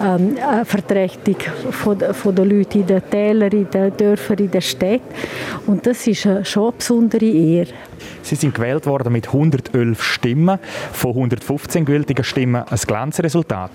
ähm, 0.01 0.35
eine 0.51 0.65
Vertretung 0.65 1.37
von, 1.73 2.01
von 2.01 2.35
den 2.35 2.49
Leuten 2.49 2.81
in 2.81 2.87
den 2.87 3.11
Tälern, 3.11 3.53
in 3.53 3.69
den 3.69 3.95
Dörfern, 3.95 4.39
in 4.39 4.51
den 4.51 4.63
Städten 4.63 5.15
und 5.67 5.87
das 5.87 6.07
ist 6.07 6.23
schon 6.23 6.63
eine 6.63 6.73
besondere 6.73 7.27
Ehre. 7.27 7.73
Sie 8.23 8.37
sind 8.37 8.55
gewählt 8.55 8.87
worden 8.87 9.13
mit 9.13 9.27
111 9.27 10.03
Stimmen, 10.03 10.59
von 10.93 11.11
115 11.11 11.85
gültigen 11.85 12.25
Stimmen 12.25 12.63
ein 12.63 12.79
Glanzresultat. 12.87 13.71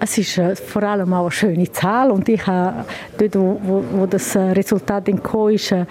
Es 0.00 0.18
ist 0.18 0.38
äh, 0.38 0.56
vor 0.56 0.82
allem 0.82 1.12
auch 1.12 1.22
eine 1.22 1.30
schöne 1.30 1.70
Zahl 1.70 2.10
und 2.10 2.28
ich 2.28 2.46
habe 2.46 2.84
dort, 3.16 3.36
wo, 3.36 3.84
wo, 3.92 4.06
das 4.06 4.34
äh, 4.34 4.40
Resultat 4.40 5.04
gekommen 5.06 5.54
ist, 5.54 5.72
äh, 5.72 5.86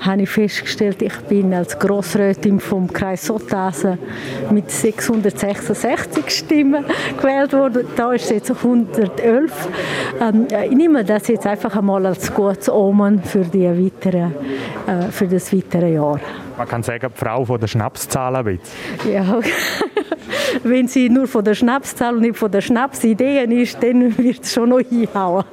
habe 0.00 0.22
ich 0.22 0.28
festgestellt, 0.28 1.00
ich 1.02 1.16
bin 1.20 1.54
als 1.54 1.78
Grossrätin 1.78 2.60
vom 2.60 2.92
Kreis 2.92 3.26
Sottasen 3.26 3.98
mit 4.50 4.70
666 4.70 6.30
Stimmen 6.30 6.84
gewählt 7.16 7.52
worden. 7.54 7.86
Da 7.96 8.12
ist 8.12 8.24
es 8.24 8.30
jetzt 8.30 8.50
111. 8.50 9.68
Ähm, 10.20 10.46
ich 10.70 10.76
nehme 10.76 11.04
das 11.04 11.26
jetzt 11.28 11.46
einfach 11.46 11.74
einmal 11.76 12.04
als 12.06 12.32
gutes 12.32 12.68
Omen 12.68 13.22
für, 13.22 13.44
die 13.44 13.66
weitere, 13.66 14.28
für 15.10 15.26
das 15.26 15.52
weitere 15.52 15.94
Jahr. 15.94 16.20
Man 16.56 16.66
kann 16.66 16.82
sagen, 16.82 17.12
die 17.14 17.18
Frau 17.18 17.44
von 17.44 17.60
der 17.60 17.66
Schnapszahl 17.66 18.36
ein 18.36 18.58
Ja, 19.10 19.40
wenn 20.62 20.88
sie 20.88 21.08
nur 21.08 21.28
von 21.28 21.44
der 21.44 21.54
Schnapszahl 21.54 22.14
und 22.14 22.22
nicht 22.22 22.36
von 22.36 22.50
der 22.50 22.62
Schnapsideen 22.62 23.50
ist, 23.52 23.82
dann 23.82 24.16
wird 24.18 24.42
es 24.42 24.52
schon 24.52 24.70
noch 24.70 24.80
hinhauen. 24.80 25.44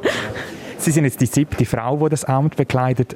Sie 0.77 0.91
sind 0.91 1.05
jetzt 1.05 1.19
die 1.19 1.25
siebte 1.25 1.65
Frau, 1.65 1.97
die 1.97 2.09
das 2.09 2.25
Amt 2.25 2.55
bekleidet. 2.55 3.15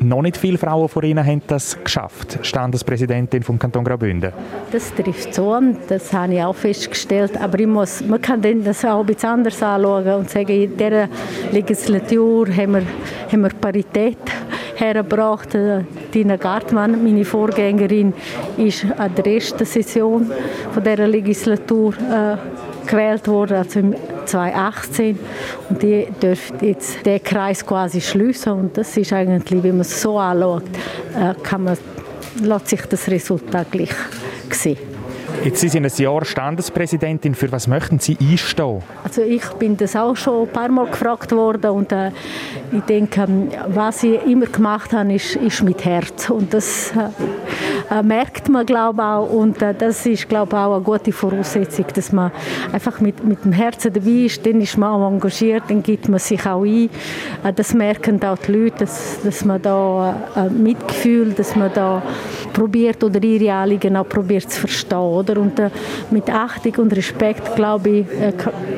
Noch 0.00 0.22
nicht 0.22 0.36
viele 0.36 0.58
Frauen 0.58 0.88
vor 0.88 1.02
Ihnen 1.04 1.24
haben 1.24 1.42
das 1.46 1.82
geschafft, 1.82 2.38
Standespräsidentin 2.42 3.42
vom 3.42 3.58
Kanton 3.58 3.84
Graubünden. 3.84 4.32
Das 4.70 4.94
trifft 4.94 5.34
so 5.34 5.52
an, 5.52 5.78
das 5.88 6.12
habe 6.12 6.34
ich 6.34 6.42
auch 6.42 6.54
festgestellt. 6.54 7.40
Aber 7.40 7.58
ich 7.58 7.66
muss, 7.66 8.02
man 8.02 8.20
kann 8.20 8.42
das 8.42 8.84
auch 8.84 9.00
ein 9.00 9.06
bisschen 9.06 9.30
anders 9.30 9.62
anschauen 9.62 10.14
und 10.14 10.30
sagen, 10.30 10.50
in 10.50 10.76
dieser 10.76 11.08
Legislatur 11.50 12.48
haben 12.48 12.74
wir, 12.74 12.82
haben 13.32 13.40
wir 13.42 13.50
Parität 13.50 14.18
hergebracht. 14.76 15.54
Äh, 15.54 15.84
Tina 16.12 16.36
Gartmann, 16.36 17.02
meine 17.02 17.24
Vorgängerin, 17.24 18.12
ist 18.58 18.86
an 18.98 19.14
der 19.14 19.26
ersten 19.26 19.64
Session 19.64 20.30
von 20.72 20.82
dieser 20.82 21.06
Legislatur 21.06 21.94
äh, 21.94 22.36
gewählt 22.86 23.28
worden, 23.28 23.56
also 23.58 23.80
im 23.80 23.94
2018. 24.24 25.18
Und 25.68 25.82
die 25.82 26.06
dürfte 26.22 26.66
jetzt 26.66 27.04
den 27.04 27.22
Kreis 27.22 27.64
quasi 27.64 28.00
schließen. 28.00 28.52
Und 28.52 28.76
das 28.76 28.96
ist 28.96 29.12
eigentlich, 29.12 29.62
wenn 29.62 29.72
man 29.72 29.80
es 29.80 30.00
so 30.00 30.18
anschaut, 30.18 30.64
äh, 31.14 31.34
kann 31.42 31.64
man, 31.64 31.78
lässt 32.42 32.68
sich 32.68 32.82
das 32.82 33.08
Resultat 33.08 33.70
gleich 33.70 33.94
sehen. 34.50 34.95
Jetzt 35.44 35.60
Sie 35.60 35.68
sind 35.68 35.84
ein 35.84 35.92
Jahr 35.96 36.24
Standespräsidentin. 36.24 37.34
Für 37.34 37.50
was 37.52 37.66
möchten 37.68 37.98
Sie 37.98 38.16
einstehen? 38.20 38.82
Also 39.04 39.22
ich 39.22 39.44
bin 39.58 39.76
das 39.76 39.94
auch 39.94 40.16
schon 40.16 40.46
ein 40.46 40.52
paar 40.52 40.68
Mal 40.68 40.86
gefragt 40.86 41.32
worden 41.32 41.70
und 41.70 41.92
äh, 41.92 42.10
ich 42.72 42.82
denke, 42.82 43.22
ähm, 43.22 43.48
was 43.68 44.02
ich 44.02 44.20
immer 44.26 44.46
gemacht 44.46 44.92
habe, 44.92 45.14
ist, 45.14 45.36
ist 45.36 45.62
mit 45.62 45.84
Herz 45.84 46.30
und 46.30 46.52
das 46.52 46.92
äh, 46.92 47.94
äh 47.94 48.02
merkt 48.02 48.48
man 48.48 48.66
glaube 48.66 49.02
auch 49.02 49.30
und 49.30 49.62
äh, 49.62 49.74
das 49.74 50.04
ist 50.06 50.28
glaube 50.28 50.56
auch 50.56 50.74
eine 50.74 50.82
gute 50.82 51.12
Voraussetzung, 51.12 51.86
dass 51.94 52.12
man 52.12 52.32
einfach 52.72 53.00
mit, 53.00 53.22
mit 53.24 53.44
dem 53.44 53.52
Herzen 53.52 53.92
dabei 53.92 54.26
ist, 54.26 54.44
dann 54.44 54.60
ist 54.60 54.76
man 54.76 54.90
auch 54.90 55.08
engagiert, 55.08 55.64
dann 55.68 55.82
gibt 55.82 56.08
man 56.08 56.18
sich 56.18 56.44
auch 56.46 56.64
ein. 56.64 56.90
Äh, 57.44 57.52
das 57.54 57.74
merken 57.74 58.22
auch 58.24 58.38
die 58.38 58.52
Leute, 58.52 58.78
dass, 58.80 59.20
dass 59.22 59.44
man 59.44 59.62
da 59.62 60.16
äh, 60.34 60.48
Mitgefühl, 60.50 61.32
dass 61.32 61.54
man 61.54 61.72
da 61.72 62.02
probiert 62.52 63.04
oder 63.04 63.22
ihre 63.22 63.52
Anliegen 63.52 63.96
auch 63.96 64.08
probiert 64.08 64.50
zu 64.50 64.60
verstehen. 64.60 65.25
Oder? 65.30 65.40
Und 65.40 65.58
äh, 65.58 65.70
mit 66.10 66.30
Achtung 66.30 66.84
und 66.84 66.96
Respekt, 66.96 67.56
glaube 67.56 67.88
ich, 67.90 68.06
äh, 68.20 68.32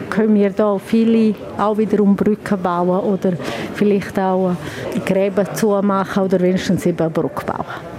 können 0.08 0.34
wir 0.34 0.50
da 0.50 0.78
viele 0.78 1.34
auch 1.58 1.76
wiederum 1.76 2.16
Brücken 2.16 2.62
bauen 2.62 3.00
oder 3.00 3.32
vielleicht 3.74 4.18
auch 4.18 4.52
äh, 4.94 5.00
Gräben 5.00 5.46
zumachen 5.54 6.22
oder 6.22 6.40
wenigstens 6.40 6.86
eben 6.86 7.00
eine 7.00 7.10
Brücke 7.10 7.44
bauen. 7.44 7.97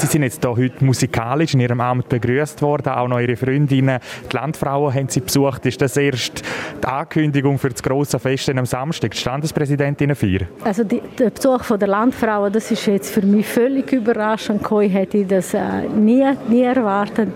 Sie 0.00 0.06
sind 0.06 0.22
jetzt 0.22 0.42
hier 0.42 0.56
heute 0.56 0.82
musikalisch 0.82 1.52
in 1.52 1.60
Ihrem 1.60 1.78
Amt 1.78 2.08
begrüßt 2.08 2.62
worden, 2.62 2.88
auch 2.88 3.06
noch 3.06 3.20
Ihre 3.20 3.36
Freundinnen. 3.36 4.00
Die 4.32 4.34
Landfrauen 4.34 4.94
haben 4.94 5.10
Sie 5.10 5.20
besucht. 5.20 5.66
Ist 5.66 5.82
das 5.82 5.94
erst 5.98 6.42
die 6.82 6.86
Ankündigung 6.86 7.58
für 7.58 7.68
das 7.68 7.82
grosse 7.82 8.18
Fest 8.18 8.48
am 8.48 8.64
Samstag, 8.64 9.10
die 9.10 9.18
Standespräsidentinnenfeier? 9.18 10.46
Also 10.64 10.84
die, 10.84 11.02
der 11.18 11.28
Besuch 11.28 11.64
von 11.64 11.78
der 11.78 11.88
Landfrauen, 11.88 12.50
das 12.50 12.70
ist 12.70 12.86
jetzt 12.86 13.12
für 13.12 13.20
mich 13.20 13.46
völlig 13.46 13.92
überraschend. 13.92 14.62
Ich 14.80 14.94
hätte 14.94 15.26
das 15.26 15.52
äh, 15.52 15.86
nie, 15.94 16.24
nie 16.48 16.62
erwartet. 16.62 17.34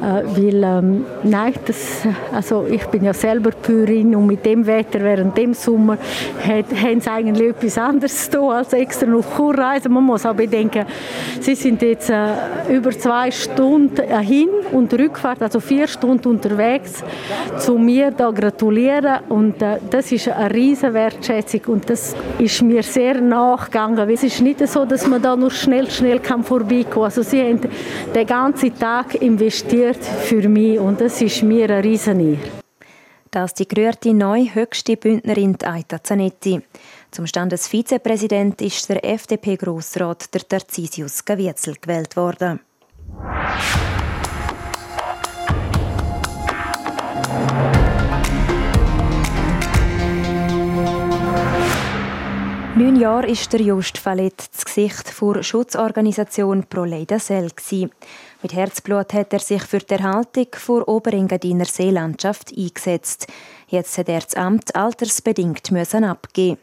Äh, 0.00 0.24
weil, 0.26 0.62
ähm, 0.62 1.06
nein, 1.22 1.54
das, 1.64 2.02
also 2.30 2.66
ich 2.68 2.84
bin 2.86 3.04
ja 3.04 3.14
selber 3.14 3.50
Bäuerin 3.50 4.14
und 4.14 4.26
mit 4.26 4.44
dem 4.44 4.66
Wetter 4.66 5.00
während 5.00 5.36
dem 5.38 5.54
Sommer 5.54 5.96
hat, 6.46 6.66
haben 6.82 7.00
sie 7.00 7.10
eigentlich 7.10 7.48
etwas 7.48 7.78
anderes 7.78 8.30
zu 8.30 8.38
tun, 8.38 8.50
als 8.50 8.74
extra 8.74 9.06
nach 9.06 9.24
Chur 9.36 9.56
reisen. 9.56 9.92
Man 9.92 10.04
muss 10.04 10.26
auch 10.26 10.34
bedenken, 10.34 10.84
sie 11.40 11.54
sind 11.54 11.80
jetzt 11.80 12.10
äh, 12.10 12.26
über 12.68 12.90
zwei 12.90 13.30
Stunden 13.30 14.02
äh, 14.02 14.22
hin 14.22 14.50
und 14.70 14.92
Rückfahrt, 14.92 15.40
also 15.40 15.60
vier 15.60 15.88
Stunden 15.88 16.28
unterwegs, 16.28 17.02
zu 17.58 17.78
mir 17.78 18.10
da 18.10 18.30
gratulieren 18.30 19.20
und 19.30 19.62
äh, 19.62 19.78
das 19.88 20.12
ist 20.12 20.28
eine 20.28 20.52
riesige 20.52 20.92
Wertschätzung 20.92 21.60
und 21.68 21.88
das 21.88 22.14
ist 22.38 22.60
mir 22.60 22.82
sehr 22.82 23.18
nachgegangen. 23.22 24.10
Es 24.10 24.22
ist 24.22 24.42
nicht 24.42 24.66
so, 24.68 24.84
dass 24.84 25.06
man 25.06 25.22
da 25.22 25.34
nur 25.34 25.50
schnell, 25.50 25.90
schnell 25.90 26.18
kann 26.18 26.44
vorbeikommen. 26.44 27.06
Also 27.06 27.22
sie 27.22 27.40
haben 27.40 27.60
den 28.14 28.26
ganzen 28.26 28.78
Tag 28.78 29.14
investiert 29.14 29.85
gerührt 29.86 30.04
für 30.04 30.48
mich 30.48 30.78
und 30.80 31.00
es 31.00 31.20
ist 31.20 31.42
mir 31.42 31.70
eine 31.70 31.84
Riesenehre. 31.84 32.38
Das 33.30 33.54
die 33.54 33.68
gerührte 33.68 34.12
neue 34.14 34.52
höchste 34.54 34.96
Bündnerin 34.96 35.56
Aita 35.62 36.02
Zanetti. 36.02 36.60
Zum 37.10 37.26
Standesvizepräsident 37.26 38.60
ist 38.62 38.88
der 38.88 39.04
FDP-Grossrat 39.04 40.32
der 40.34 40.48
Tarzisius 40.48 41.24
Gavietzel 41.24 41.76
gewählt 41.80 42.16
worden. 42.16 42.60
Neun 52.74 52.96
Jahre 52.96 53.28
war 53.28 53.48
der 53.52 53.60
Just 53.62 53.98
Fallet 53.98 54.34
das 54.52 54.64
Gesicht 54.64 55.14
der 55.22 55.42
Schutzorganisation 55.42 56.64
Pro 56.64 56.84
Leida 56.84 57.18
Sel. 57.18 57.50
Mit 58.42 58.52
Herzblut 58.52 59.14
hat 59.14 59.32
er 59.32 59.38
sich 59.38 59.62
für 59.62 59.78
die 59.78 59.94
Erhaltung 59.94 60.46
der 60.68 60.88
Oberengadiner 60.88 61.64
Seelandschaft 61.64 62.52
eingesetzt. 62.56 63.26
Jetzt 63.68 63.96
hat 63.96 64.10
er 64.10 64.20
das 64.20 64.34
Amt 64.34 64.76
altersbedingt 64.76 65.72
müssen 65.72 66.04
abgeben. 66.04 66.58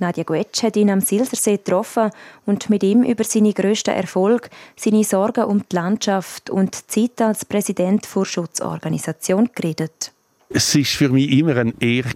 Nadja 0.00 0.24
Guetsch 0.24 0.62
hat 0.62 0.76
ihn 0.76 0.90
am 0.90 1.00
Silsersee 1.00 1.56
getroffen 1.56 2.10
und 2.44 2.68
mit 2.68 2.82
ihm 2.82 3.02
über 3.02 3.24
seine 3.24 3.54
grössten 3.54 3.94
Erfolge, 3.94 4.50
seine 4.76 5.02
Sorgen 5.02 5.44
um 5.44 5.64
die 5.66 5.74
Landschaft 5.74 6.50
und 6.50 6.94
die 6.94 7.08
Zeit 7.08 7.26
als 7.26 7.46
Präsident 7.46 8.06
der 8.14 8.24
Schutzorganisation 8.26 9.48
geredet. 9.54 10.12
Es 10.50 10.76
war 10.76 10.84
für 10.84 11.08
mich 11.08 11.30
immer 11.30 11.56
eine 11.56 11.72
Ehre, 11.80 12.10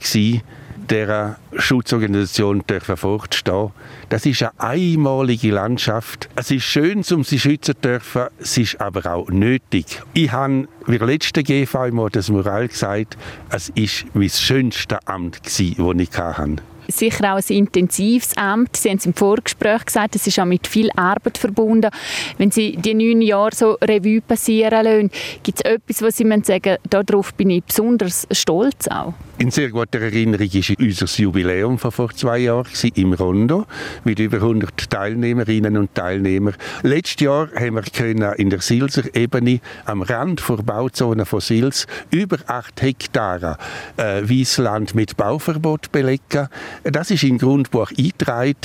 dieser 0.91 1.39
Schutzorganisation 1.57 2.65
dürfen 2.67 2.97
fortstehen. 2.97 3.71
Das 4.09 4.27
ist 4.27 4.43
eine 4.43 4.53
einmalige 4.59 5.51
Landschaft. 5.51 6.29
Es 6.35 6.51
ist 6.51 6.65
schön, 6.65 7.05
um 7.13 7.25
sie 7.25 7.39
schützen 7.39 7.75
zu 7.75 7.75
dürfen, 7.75 8.27
es 8.39 8.57
ist 8.59 8.81
aber 8.81 9.13
auch 9.13 9.29
nötig. 9.29 10.03
Ich 10.15 10.33
habe 10.33 10.69
wie 10.87 10.99
der 10.99 11.07
letzte 11.07 11.43
GV 11.43 11.91
mal 11.91 12.11
das 12.11 12.31
Moral 12.31 12.69
gesagt, 12.69 13.17
es 13.51 13.69
ist 13.71 14.07
mein 14.15 14.31
schönstes 14.31 14.99
Amt, 15.07 15.41
das 15.45 15.61
ich 15.61 15.79
hatte 15.79 16.63
sicher 16.89 17.35
auch 17.35 17.39
ein 17.39 17.57
intensives 17.57 18.37
Amt. 18.37 18.77
Sie 18.77 18.89
haben 18.89 18.99
es 18.99 19.07
im 19.07 19.15
Vorgespräch 19.15 19.85
gesagt, 19.85 20.17
es 20.17 20.27
ist 20.27 20.39
auch 20.39 20.45
mit 20.45 20.67
viel 20.67 20.91
Arbeit 20.97 21.39
verbunden. 21.39 21.91
Wenn 22.39 22.51
Sie 22.51 22.77
die 22.77 22.95
neun 22.95 23.23
Jahre 23.23 23.55
so 23.55 23.73
Revue 23.83 24.21
passieren 24.21 24.85
lassen, 24.85 25.11
gibt 25.43 25.61
es 25.65 25.71
etwas, 25.71 26.03
was 26.03 26.17
Sie 26.17 26.43
sagen, 26.43 26.77
darauf 26.89 27.35
bin 27.35 27.51
ich 27.51 27.65
besonders 27.65 28.27
stolz 28.33 28.89
auch? 28.89 29.15
In 29.39 29.53
sehr 29.53 29.71
guter 29.71 30.01
Erinnerung 30.01 30.49
ist 30.51 30.71
unser 30.81 31.07
Jubiläum 31.07 31.79
von 31.79 31.93
vor 31.93 32.11
zwei 32.13 32.39
Jahren 32.39 32.67
im 32.95 33.13
Rondo 33.13 33.67
mit 34.03 34.19
über 34.19 34.39
100 34.39 34.91
Teilnehmerinnen 34.91 35.77
und 35.77 35.95
Teilnehmern. 35.95 36.57
Letztes 36.83 37.25
Jahr 37.25 37.49
haben 37.55 37.77
wir 37.77 38.39
in 38.39 38.51
der 38.51 38.61
Silser 38.61 39.15
Ebene 39.15 39.61
am 39.85 40.03
Rand 40.03 40.43
der 40.49 40.57
Bauzone 40.57 41.25
von 41.25 41.41
Sils 41.41 41.87
über 42.11 42.39
8 42.47 42.83
Hektar 42.83 43.59
äh, 43.97 44.29
Wiesland 44.29 44.97
mit 44.97 45.17
Bauverbot 45.17 45.93
belegen. 45.93 46.49
Das 46.85 47.11
ist 47.11 47.23
im 47.25 47.39
Grundbuch 47.39 47.91
eingetragen. 47.97 48.57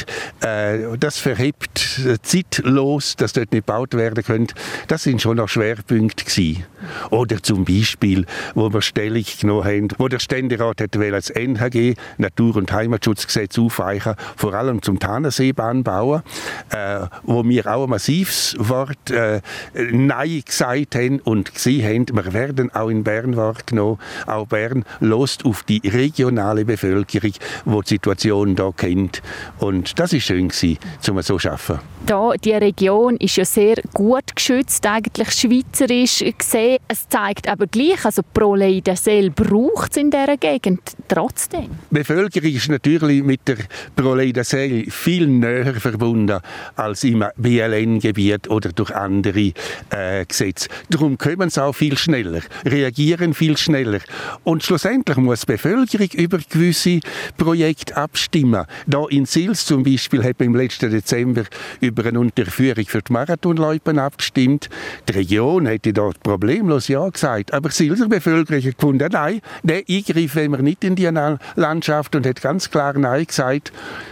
Äh, 0.41 0.97
das 0.99 1.17
verhebt 1.17 2.01
zeitlos, 2.21 3.15
dass 3.15 3.33
dort 3.33 3.51
nicht 3.51 3.65
gebaut 3.65 3.93
werden 3.93 4.23
könnte. 4.23 4.55
Das 4.87 5.03
sind 5.03 5.21
schon 5.21 5.37
noch 5.37 5.49
Schwerpunkte 5.49 6.25
gewesen. 6.25 6.65
Oder 7.09 7.41
zum 7.41 7.65
Beispiel, 7.65 8.25
wo 8.55 8.71
wir 8.71 8.81
Stellung 8.81 9.23
genommen 9.39 9.63
haben, 9.63 9.87
wo 9.97 10.07
der 10.07 10.19
Ständerat 10.19 10.81
hätte 10.81 10.99
das 11.11 11.29
NHG, 11.29 11.95
Natur- 12.17 12.57
und 12.57 12.71
Heimatschutzgesetz, 12.71 13.57
aufweichen, 13.57 14.15
vor 14.35 14.53
allem 14.53 14.81
zum 14.81 14.99
Tannenseebahn 14.99 15.83
bauen, 15.83 16.23
äh, 16.69 17.07
wo 17.23 17.43
wir 17.43 17.67
auch 17.67 17.83
ein 17.83 17.89
massives 17.89 18.55
Wort 18.57 19.11
äh, 19.11 19.41
Nein 19.73 20.41
gesagt 20.45 20.95
haben 20.95 21.19
und 21.19 21.53
gesehen 21.53 22.07
haben, 22.07 22.15
wir 22.15 22.33
werden 22.33 22.73
auch 22.73 22.89
in 22.89 23.03
Bern 23.03 23.35
wahrgenommen. 23.35 23.99
Auch 24.25 24.47
Bern 24.47 24.85
lost 24.99 25.45
auf 25.45 25.63
die 25.63 25.81
regionale 25.87 26.65
Bevölkerung, 26.65 27.33
die 27.65 27.81
die 27.89 27.99
Situation 28.03 28.55
hier 28.55 28.73
kennt. 28.75 29.21
Und 29.59 29.97
das 29.97 30.13
ist 30.13 30.23
schön 30.23 30.49
gewesen, 30.49 30.77
um 31.09 31.21
so 31.21 31.37
zu 31.37 31.49
arbeiten. 31.49 31.79
Da, 32.05 32.33
die 32.33 32.51
Region 32.51 33.15
ist 33.15 33.37
ja 33.37 33.45
sehr 33.45 33.75
gut 33.93 34.35
geschützt, 34.35 34.85
eigentlich 34.85 35.31
schweizerisch 35.31 36.19
gesehen. 36.37 36.79
Es 36.89 37.07
zeigt 37.07 37.47
aber 37.47 37.65
gleich, 37.65 38.03
also 38.03 38.21
Prolei 38.33 38.81
Sel 38.95 39.29
braucht 39.29 39.91
es 39.91 39.97
in 39.97 40.11
dieser 40.11 40.35
Gegend 40.35 40.81
trotzdem? 41.07 41.69
Die 41.91 41.95
Bevölkerung 41.95 42.51
ist 42.51 42.67
natürlich 42.67 43.23
mit 43.23 43.47
der 43.47 43.55
Proleida 43.95 44.43
Seel 44.43 44.91
viel 44.91 45.27
näher 45.27 45.75
verbunden 45.75 46.39
als 46.75 47.05
im 47.05 47.23
BLN-Gebiet 47.37 48.49
oder 48.49 48.73
durch 48.73 48.93
andere 48.93 49.53
äh, 49.89 50.25
Gesetze. 50.25 50.67
Darum 50.89 51.17
kommen 51.17 51.49
sie 51.49 51.63
auch 51.63 51.73
viel 51.73 51.97
schneller, 51.97 52.41
reagieren 52.65 53.33
viel 53.33 53.55
schneller. 53.55 53.99
Und 54.43 54.61
schlussendlich 54.61 55.17
muss 55.17 55.41
die 55.41 55.53
Bevölkerung 55.53 56.09
über 56.15 56.39
gewisse 56.49 56.99
Projekte 57.37 57.92
abstimmen. 57.95 58.65
Da 58.87 59.05
in 59.09 59.25
Sils 59.25 59.65
zum 59.65 59.83
Beispiel 59.83 60.23
hat 60.23 60.39
man 60.39 60.47
im 60.47 60.55
letzten 60.55 60.91
Dezember 60.91 61.43
über 61.79 62.05
eine 62.05 62.19
Unterführung 62.19 62.85
für 62.85 63.01
die 63.01 63.13
Marathonläupen 63.13 63.99
abgestimmt. 63.99 64.69
Die 65.07 65.13
Region 65.13 65.65
hätte 65.65 65.93
dort 65.93 66.21
problemlos 66.23 66.87
Ja 66.87 67.07
gesagt. 67.09 67.53
Aber 67.53 67.69
die 67.69 67.75
Silser 67.75 68.07
Bevölkerung 68.07 68.63
hat 68.63 68.77
gefunden, 68.77 69.09
nein, 69.11 69.41
der 69.63 69.83
Eingriff 69.89 70.35
wollen 70.35 70.51
wir 70.51 70.59
nicht 70.59 70.83
in 70.83 70.95
die 70.95 71.09
Landschaft 71.55 72.15
und 72.15 72.25
hat 72.25 72.41
ganz 72.41 72.69
klar 72.69 72.93
Nein 72.97 73.25
gesagt. 73.25 73.71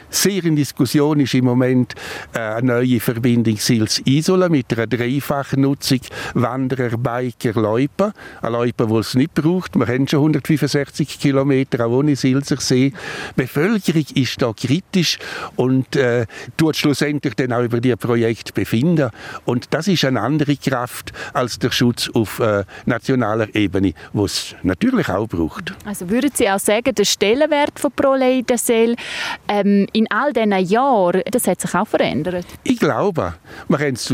Sehr 0.10 0.44
in 0.44 0.58
Diskussion 0.58 1.22
ist 1.22 1.34
im 1.34 1.46
Moment 1.46 1.96
äh, 2.34 2.40
eine 2.40 2.68
neue 2.68 3.00
Verbindung 3.00 3.56
Sils-Isola 3.56 4.50
mit 4.50 4.74
einer 4.74 4.86
dreifachen 4.86 5.62
Nutzung 5.62 6.02
Wanderer, 6.34 6.98
Biker, 6.98 7.54
Läuper. 7.54 8.12
Ein 8.42 8.52
Läuper, 8.52 8.90
wo 8.90 9.00
es 9.00 9.16
nicht 9.16 9.34
braucht. 9.34 9.78
Wir 9.80 9.88
haben 9.88 10.08
schon 10.10 10.20
165 10.20 11.18
Kilometer, 11.18 11.86
auch 11.86 11.92
ohne 11.92 12.18
Silser 12.18 12.58
See. 12.58 12.92
Bevölkerung 13.72 14.06
ist 14.16 14.42
da 14.42 14.54
kritisch 14.54 15.18
und 15.56 15.96
äh, 15.96 16.26
tut 16.58 16.76
schlussendlich 16.76 17.36
dann 17.36 17.54
auch 17.54 17.64
über 17.64 17.80
die 17.80 17.96
Projekt 17.96 18.54
befinden. 18.54 19.10
Und 19.46 19.68
das 19.74 19.88
ist 19.88 20.04
eine 20.06 20.22
andere 20.22 20.56
Kraft 20.58 21.12
als 21.34 21.60
der 21.60 21.72
Schutz 21.72 22.10
auf 22.14 22.40
äh, 22.40 22.64
nationaler 22.86 23.54
Ebene, 23.56 23.94
wo 24.14 24.26
es 24.26 24.56
natürlich 24.64 25.10
auch 25.10 25.28
braucht. 25.28 25.74
Also 25.86 26.10
würden 26.10 26.32
Sie 26.34 26.50
auch 26.50 26.60
sagen, 26.60 26.94
der 26.94 27.06
Stellenwert 27.06 27.80
von 27.80 27.92
ProLeidensel 27.92 28.96
ähm, 29.48 29.88
in 29.94 30.10
all 30.12 30.34
diesen 30.34 30.52
Jahren, 30.52 31.22
das 31.32 31.48
hat 31.48 31.62
sich 31.62 31.74
auch 31.74 31.88
verändert? 31.88 32.46
Ich 32.64 32.80
glaube. 32.80 33.36
Wir 33.68 33.80
haben 33.80 33.94
es 33.94 34.14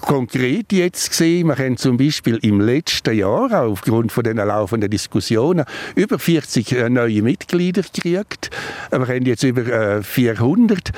konkret 0.00 0.72
jetzt 0.72 1.10
gesehen. 1.10 1.48
Wir 1.48 1.58
haben 1.58 1.76
zum 1.76 1.96
Beispiel 1.96 2.38
im 2.42 2.60
letzten 2.60 3.16
Jahr, 3.16 3.64
aufgrund 3.64 4.12
von 4.12 4.24
den 4.24 4.36
laufenden 4.36 4.90
Diskussionen, 4.90 5.64
über 5.94 6.18
40 6.18 6.72
äh, 6.72 6.88
neue 6.88 7.22
Mitglieder 7.22 7.82
gekriegt. 7.82 8.50
Wir 8.90 9.00
haben 9.00 9.26
jetzt 9.26 9.42
über 9.42 10.02
400. 10.02 10.90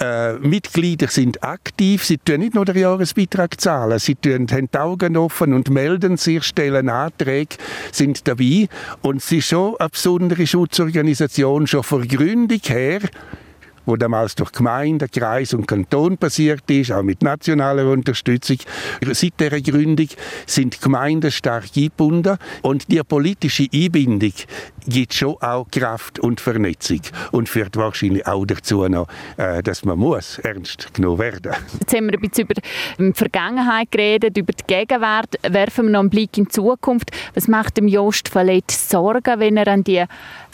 Äh, 0.00 0.32
äh, 0.32 0.38
Mitglieder 0.38 1.08
sind 1.08 1.42
aktiv. 1.42 2.04
Sie 2.04 2.18
tun 2.18 2.40
nicht 2.40 2.54
nur 2.54 2.64
den 2.64 2.76
Jahresbeitrag 2.76 3.60
zahlen. 3.60 3.98
Sie 3.98 4.14
tun, 4.14 4.46
haben 4.50 4.68
die 4.72 4.78
Augen 4.78 5.16
offen 5.16 5.52
und 5.52 5.70
melden 5.70 6.16
sich, 6.16 6.44
stellen 6.44 6.88
Anträge, 6.88 7.56
sind 7.90 8.26
dabei. 8.28 8.68
Und 9.02 9.18
es 9.18 9.32
ist 9.32 9.48
schon 9.48 9.76
eine 9.78 9.88
besondere 9.88 10.46
Schutzorganisation, 10.46 11.66
schon 11.66 11.82
vor 11.82 12.02
Gründung 12.02 12.60
her 12.64 13.00
wo 13.86 13.96
damals 13.96 14.34
durch 14.34 14.52
Gemeinde, 14.52 15.08
Kreis 15.08 15.54
und 15.54 15.66
Kanton 15.66 16.16
passiert 16.16 16.70
ist, 16.70 16.92
auch 16.92 17.02
mit 17.02 17.22
nationaler 17.22 17.90
Unterstützung. 17.90 18.58
Seit 19.12 19.40
der 19.40 19.60
Gründung 19.60 20.08
sind 20.46 20.80
Gemeinden 20.80 21.30
stark 21.30 21.64
eingebunden 21.76 22.38
und 22.62 22.90
die 22.90 23.00
politische 23.02 23.66
Einbindung 23.72 24.32
gibt 24.86 25.14
schon 25.14 25.36
auch 25.40 25.66
Kraft 25.70 26.18
und 26.18 26.40
Vernetzung 26.40 27.00
und 27.30 27.48
führt 27.48 27.76
wahrscheinlich 27.76 28.26
auch 28.26 28.44
dazu 28.44 28.86
noch, 28.88 29.06
äh, 29.36 29.62
dass 29.62 29.84
man 29.84 29.98
muss 29.98 30.38
ernst 30.38 30.92
genommen 30.94 31.18
werden. 31.18 31.52
Jetzt 31.78 31.94
haben 31.94 32.06
wir 32.06 32.14
ein 32.14 32.20
bisschen 32.20 32.44
über 32.44 32.54
die 32.98 33.12
Vergangenheit 33.14 33.90
geredet, 33.90 34.36
über 34.36 34.52
die 34.52 34.64
Gegenwart. 34.66 35.36
Werfen 35.48 35.86
wir 35.86 35.92
noch 35.92 36.00
einen 36.00 36.10
Blick 36.10 36.36
in 36.36 36.44
die 36.44 36.50
Zukunft. 36.50 37.10
Was 37.34 37.48
macht 37.48 37.76
dem 37.76 37.88
Jost 37.88 38.34
Vallet 38.34 38.70
Sorgen, 38.70 39.38
wenn 39.38 39.56
er 39.56 39.68
an 39.68 39.84
die 39.84 40.04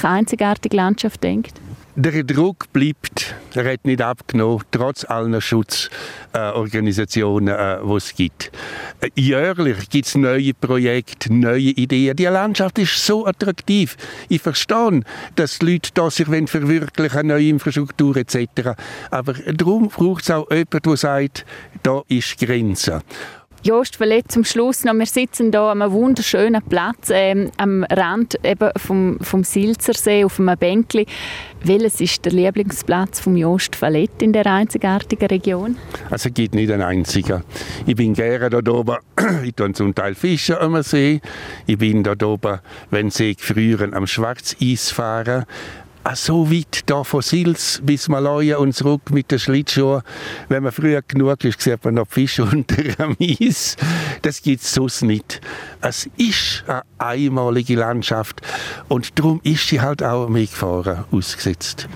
einzigartige 0.03 0.77
Landschaft 0.77 1.23
denkt? 1.23 1.61
Der 2.01 2.23
Druck 2.23 2.73
bleibt, 2.73 3.35
er 3.55 3.73
hat 3.73 3.85
nicht 3.85 4.01
abgenommen, 4.01 4.63
trotz 4.71 5.05
aller 5.05 5.41
Schutzorganisationen, 5.41 7.53
äh, 7.53 7.79
die 7.85 7.93
es 7.93 8.15
gibt. 8.15 8.53
Äh, 9.01 9.11
jährlich 9.17 9.91
gibt 9.91 10.07
es 10.07 10.15
neue 10.15 10.55
Projekte, 10.55 11.35
neue 11.35 11.59
Ideen. 11.59 12.15
Die 12.15 12.27
Landschaft 12.27 12.79
ist 12.79 13.05
so 13.05 13.27
attraktiv. 13.27 13.97
Ich 14.29 14.41
verstehe, 14.41 15.01
dass 15.35 15.59
die 15.59 15.73
Leute 15.73 15.91
da 15.93 16.09
sich 16.09 16.29
verwirklichen 16.29 17.27
neue 17.27 17.49
Infrastruktur 17.49 18.17
etc. 18.17 18.77
Aber 19.11 19.33
darum 19.33 19.89
braucht 19.89 20.23
es 20.23 20.31
auch 20.31 20.49
jemanden, 20.51 20.81
der 20.81 20.97
sagt, 20.97 21.45
da 21.83 22.03
ist 22.07 22.39
Grenze. 22.39 23.03
Jost, 23.63 23.97
vielleicht 23.97 24.31
zum 24.31 24.45
Schluss 24.45 24.85
noch, 24.85 24.95
wir 24.95 25.07
sitzen 25.07 25.51
hier 25.51 25.61
an 25.61 25.83
einem 25.83 25.93
wunderschönen 25.93 26.63
Platz 26.63 27.11
ähm, 27.11 27.51
am 27.57 27.85
Rand 27.85 28.39
eben 28.45 28.71
vom, 28.77 29.19
vom 29.21 29.43
Silzersee 29.43 30.25
auf 30.25 30.39
einem 30.39 30.57
Bänkli. 30.57 31.07
Welches 31.65 32.01
ist 32.01 32.25
der 32.25 32.33
Lieblingsplatz 32.33 33.19
von 33.19 33.37
Jost 33.37 33.81
Valett 33.83 34.23
in 34.23 34.33
der 34.33 34.47
einzigartigen 34.47 35.27
Region? 35.27 35.77
Also 36.09 36.29
es 36.29 36.35
gibt 36.35 36.55
nicht 36.55 36.71
einen 36.71 36.83
einzigen. 36.83 37.43
Ich 37.85 37.97
bin 37.97 38.15
gerne 38.15 38.49
dort 38.49 38.69
oben, 38.69 38.97
ich 39.45 39.55
tue 39.55 39.73
zum 39.73 39.95
Teil 39.95 40.15
Fischen 40.15 40.57
am 40.57 40.81
See. 40.83 41.21
Ich 41.67 41.79
bin 41.79 42.05
dort 42.05 42.23
oben, 42.23 42.61
wenn 42.91 43.11
sie 43.11 43.35
früher 43.39 43.93
am 43.93 44.07
Schwarzeis 44.07 44.91
fahren 44.91 45.45
Ah, 45.45 45.88
so 46.15 46.51
weit 46.51 46.83
da 46.87 47.05
von 47.05 47.23
Sils 47.23 47.81
bis 47.83 48.09
Malaja 48.09 48.59
und 48.59 48.75
zurück 48.75 49.11
mit 49.11 49.31
den 49.31 49.39
Schlittschuhen. 49.39 50.03
Wenn 50.49 50.63
man 50.63 50.73
früher 50.73 51.03
genug 51.03 51.45
ist, 51.45 51.61
sieht 51.61 51.85
man 51.85 51.95
noch 51.95 52.09
Fische 52.09 52.43
unter 52.53 52.83
dem 52.83 53.17
Eis. 53.21 53.77
Das 54.23 54.43
gibt 54.43 54.63
es 54.63 54.73
sonst 54.73 55.03
nicht. 55.03 55.41
Es 55.81 56.09
ist 56.17 56.65
eine 56.67 56.83
einmalige 56.99 57.77
Landschaft 57.77 58.41
und 58.89 59.19
darum 59.19 59.41
ist 59.45 59.69
sie 59.69 59.81
halt 59.81 60.03
auch 60.03 60.29
mitgefahren 60.29 61.05
ausgesetzt. 61.11 61.89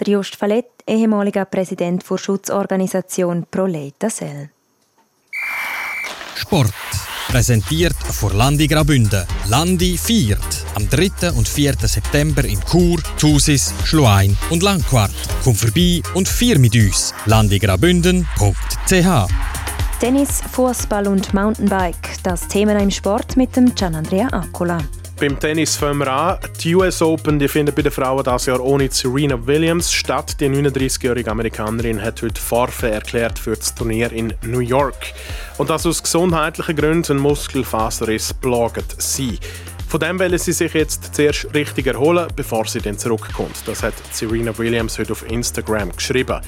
Der 0.00 0.08
Just 0.08 0.36
Fallett, 0.36 0.66
ehemaliger 0.86 1.44
Präsident 1.44 2.08
der 2.08 2.18
Schutzorganisation 2.18 3.46
ProLeita 3.50 4.10
Sel. 4.10 4.50
Sport. 6.36 7.07
Präsentiert 7.28 7.94
von 7.94 8.36
Landi 8.36 8.66
Grabünde. 8.66 9.26
Landi 9.48 9.96
viert 9.98 10.64
am 10.74 10.88
3. 10.88 11.32
und 11.32 11.46
4. 11.46 11.74
September 11.82 12.42
in 12.42 12.58
Chur, 12.64 13.00
Thusis, 13.18 13.74
Schluein 13.84 14.34
und 14.48 14.62
Langquart. 14.62 15.12
Komm 15.44 15.54
vorbei 15.54 16.00
und 16.14 16.26
vier 16.26 16.58
mit 16.58 16.74
uns. 16.74 17.12
landigrabünden.ch 17.26 19.28
Tennis, 20.00 20.40
Fußball 20.52 21.06
und 21.06 21.34
Mountainbike. 21.34 22.22
Das 22.22 22.48
Thema 22.48 22.80
im 22.80 22.90
Sport 22.90 23.36
mit 23.36 23.54
dem 23.56 23.74
Gian 23.74 23.96
Andrea 23.96 24.28
Accola. 24.28 24.78
Beim 25.20 25.36
Tennis 25.40 25.74
fangen 25.74 25.98
wir 25.98 26.12
an. 26.12 26.38
Die 26.60 26.76
US 26.76 27.02
Open 27.02 27.40
die 27.40 27.48
findet 27.48 27.74
bei 27.74 27.82
den 27.82 27.90
Frauen 27.90 28.22
dieses 28.22 28.46
Jahr 28.46 28.60
ohne 28.60 28.88
Serena 28.88 29.36
Williams 29.48 29.92
statt. 29.92 30.40
Die 30.40 30.46
39-jährige 30.46 31.28
Amerikanerin 31.28 32.00
hat 32.00 32.22
heute 32.22 32.40
Forfait 32.40 32.92
erklärt 32.92 33.36
für 33.36 33.56
das 33.56 33.74
Turnier 33.74 34.12
in 34.12 34.32
New 34.42 34.60
York. 34.60 35.12
Und 35.56 35.70
das 35.70 35.86
aus 35.86 36.04
gesundheitlichen 36.04 36.76
Gründen 36.76 37.16
ein 37.16 37.18
Muskelfaserriss 37.18 38.32
plagt 38.32 39.02
sie. 39.02 39.40
Von 39.88 40.00
dem 40.00 40.18
wollen 40.18 40.36
sie 40.36 40.52
sich 40.52 40.74
jetzt 40.74 41.14
zuerst 41.14 41.54
richtig 41.54 41.86
erholen, 41.86 42.28
bevor 42.36 42.66
sie 42.66 42.80
dann 42.80 42.98
zurückkommt. 42.98 43.56
Das 43.64 43.82
hat 43.82 43.94
Serena 44.12 44.56
Williams 44.58 44.98
heute 44.98 45.12
auf 45.12 45.26
Instagram 45.30 45.96
geschrieben. 45.96 46.42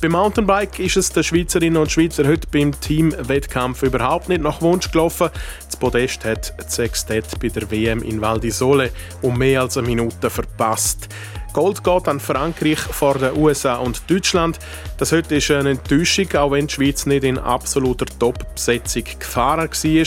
Beim 0.00 0.12
Mountainbike 0.12 0.78
ist 0.78 0.96
es 0.96 1.10
den 1.10 1.24
Schweizerinnen 1.24 1.82
und 1.82 1.90
Schweizer 1.90 2.24
heute 2.24 2.46
beim 2.46 2.70
Teamwettkampf 2.80 3.82
überhaupt 3.82 4.28
nicht 4.28 4.42
nach 4.42 4.62
Wunsch 4.62 4.92
gelaufen. 4.92 5.30
Das 5.66 5.76
Podest 5.76 6.24
hat 6.24 6.54
Sextet 6.70 7.26
bei 7.40 7.48
der 7.48 7.68
WM 7.68 8.00
in 8.00 8.20
Val 8.20 8.38
di 8.38 8.52
Sole 8.52 8.92
um 9.22 9.36
mehr 9.38 9.62
als 9.62 9.76
eine 9.76 9.88
Minute 9.88 10.30
verpasst. 10.30 11.08
Gold 11.54 11.84
geht 11.84 12.08
an 12.08 12.18
Frankreich 12.18 12.80
vor 12.80 13.14
den 13.14 13.36
USA 13.36 13.76
und 13.76 14.10
Deutschland. 14.10 14.58
Das 14.98 15.12
heute 15.12 15.36
ist 15.36 15.52
eine 15.52 15.70
Enttäuschung, 15.70 16.26
auch 16.34 16.50
wenn 16.50 16.66
die 16.66 16.74
Schweiz 16.74 17.06
nicht 17.06 17.22
in 17.22 17.38
absoluter 17.38 18.06
Top-Besetzung 18.18 19.04
gefahren 19.20 19.70
war. 19.70 20.06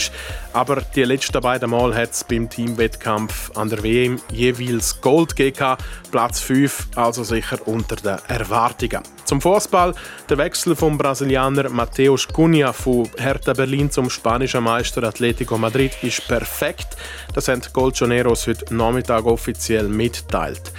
Aber 0.52 0.82
die 0.94 1.04
letzten 1.04 1.40
beiden 1.40 1.70
Mal 1.70 1.96
hat 1.96 2.12
es 2.12 2.22
beim 2.22 2.50
Teamwettkampf 2.50 3.56
an 3.56 3.70
der 3.70 3.82
WM 3.82 4.20
jeweils 4.30 5.00
Gold 5.00 5.36
gegeben. 5.36 5.78
Platz 6.10 6.40
5, 6.40 6.88
also 6.96 7.24
sicher 7.24 7.66
unter 7.66 7.96
den 7.96 8.18
Erwartungen. 8.28 9.02
Zum 9.24 9.40
Fußball. 9.40 9.94
Der 10.28 10.36
Wechsel 10.36 10.76
vom 10.76 10.98
Brasilianer 10.98 11.70
Mateus 11.70 12.28
Cunha 12.28 12.74
von 12.74 13.08
Hertha 13.16 13.54
Berlin 13.54 13.90
zum 13.90 14.10
spanischen 14.10 14.64
Meister 14.64 15.02
Atletico 15.02 15.56
Madrid 15.56 15.92
ist 16.02 16.28
perfekt. 16.28 16.88
Das 17.32 17.48
haben 17.48 17.62
die 17.62 17.72
Golchoneros 17.72 18.46
heute 18.46 18.74
Nachmittag 18.74 19.24
offiziell 19.24 19.88
mitteilt. 19.88 20.72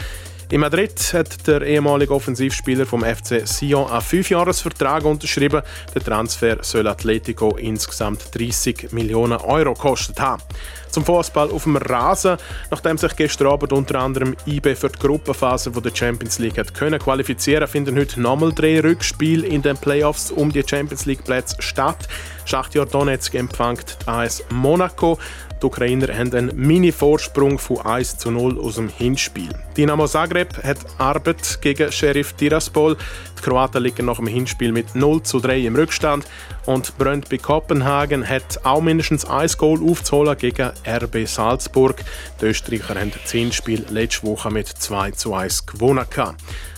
In 0.51 0.61
Madrid 0.61 1.13
hat 1.13 1.45
der 1.45 1.61
ehemalige 1.61 2.11
Offensivspieler 2.11 2.87
vom 2.87 3.03
FC 3.03 3.47
Sion 3.47 3.87
einen 3.87 4.01
Fünfjahresvertrag 4.01 5.05
unterschrieben. 5.05 5.61
Der 5.93 6.03
Transfer 6.03 6.57
soll 6.63 6.87
Atletico 6.87 7.55
insgesamt 7.55 8.33
30 8.33 8.91
Millionen 8.91 9.37
Euro 9.37 9.75
gekostet 9.75 10.19
haben. 10.19 10.41
Zum 10.89 11.05
Fußball 11.05 11.51
auf 11.51 11.65
dem 11.65 11.75
Rasen, 11.77 12.37
nachdem 12.71 12.97
sich 12.97 13.15
gestern 13.15 13.45
Abend 13.45 13.73
unter 13.73 13.99
anderem 13.99 14.35
IB 14.47 14.73
für 14.73 14.89
die 14.89 14.97
Gruppenphase 14.97 15.69
der 15.69 15.95
Champions 15.95 16.39
League 16.39 16.57
hat 16.57 16.73
können 16.73 16.99
qualifizieren, 16.99 17.67
finden 17.67 17.95
heute 17.95 18.19
nochmal 18.19 18.51
drei 18.51 18.79
Rückspiele 18.79 19.45
in 19.45 19.61
den 19.61 19.77
Playoffs 19.77 20.31
um 20.31 20.51
die 20.51 20.63
Champions 20.67 21.05
League 21.05 21.23
Plätze 21.23 21.57
statt. 21.59 22.07
Schachtjör 22.45 22.87
Donetsk 22.87 23.35
empfängt 23.35 23.99
AS 24.07 24.43
Monaco. 24.49 25.19
Die 25.61 25.65
Ukrainer 25.65 26.07
haben 26.17 26.33
einen 26.33 26.55
Mini-Vorsprung 26.55 27.59
von 27.59 27.81
1 27.81 28.17
zu 28.17 28.31
0 28.31 28.59
aus 28.59 28.75
dem 28.75 28.87
Hinspiel. 28.87 29.49
Dinamo 29.75 30.07
Zagreb 30.07 30.63
hat 30.63 30.77
Arbeit 30.97 31.59
gegen 31.61 31.91
Sheriff 31.91 32.31
Tiraspol. 32.33 32.95
Die 33.37 33.41
Kroaten 33.41 33.83
liegen 33.83 34.05
nach 34.05 34.17
dem 34.17 34.27
Hinspiel 34.27 34.71
mit 34.71 34.95
0 34.95 35.21
zu 35.23 35.39
3 35.39 35.59
im 35.59 35.75
Rückstand. 35.75 36.25
Und 36.65 36.97
Brøndby 36.97 37.39
Kopenhagen 37.39 38.27
hat 38.27 38.63
auch 38.63 38.81
mindestens 38.81 39.25
ein 39.25 39.49
Goal 39.57 39.81
aufzuholen 39.83 40.37
gegen 40.37 40.71
RB 40.87 41.27
Salzburg. 41.27 42.03
Die 42.39 42.45
Österreicher 42.45 42.95
haben 42.95 43.11
das 43.11 43.31
Hinspiel 43.31 43.85
letzte 43.89 44.27
Woche 44.27 44.51
mit 44.51 44.67
2 44.67 45.11
zu 45.11 45.33
1 45.33 45.65
gewonnen. 45.65 46.05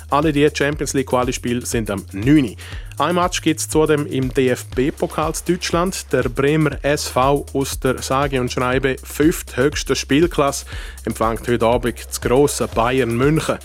Alle 0.09 0.33
die 0.33 0.49
Champions 0.53 0.93
League 0.93 1.07
Quali-Spiele 1.07 1.65
sind 1.65 1.89
am 1.89 2.03
9. 2.11 2.57
Ein 3.01 3.15
Match 3.15 3.41
gibt 3.41 3.59
es 3.59 3.67
zudem 3.67 4.05
im 4.05 4.31
DFB-Pokal 4.31 5.33
Deutschland. 5.47 6.13
Der 6.13 6.29
Bremer 6.29 6.77
SV 6.83 7.47
aus 7.51 7.79
der 7.79 7.99
sage 7.99 8.39
und 8.39 8.51
schreibe 8.51 8.95
fünfthöchsten 9.03 9.95
Spielklasse 9.95 10.67
empfängt 11.03 11.47
heute 11.47 11.65
Abend 11.65 12.05
das 12.07 12.21
grosse 12.21 12.67
Bayern 12.67 13.17
München. 13.17 13.57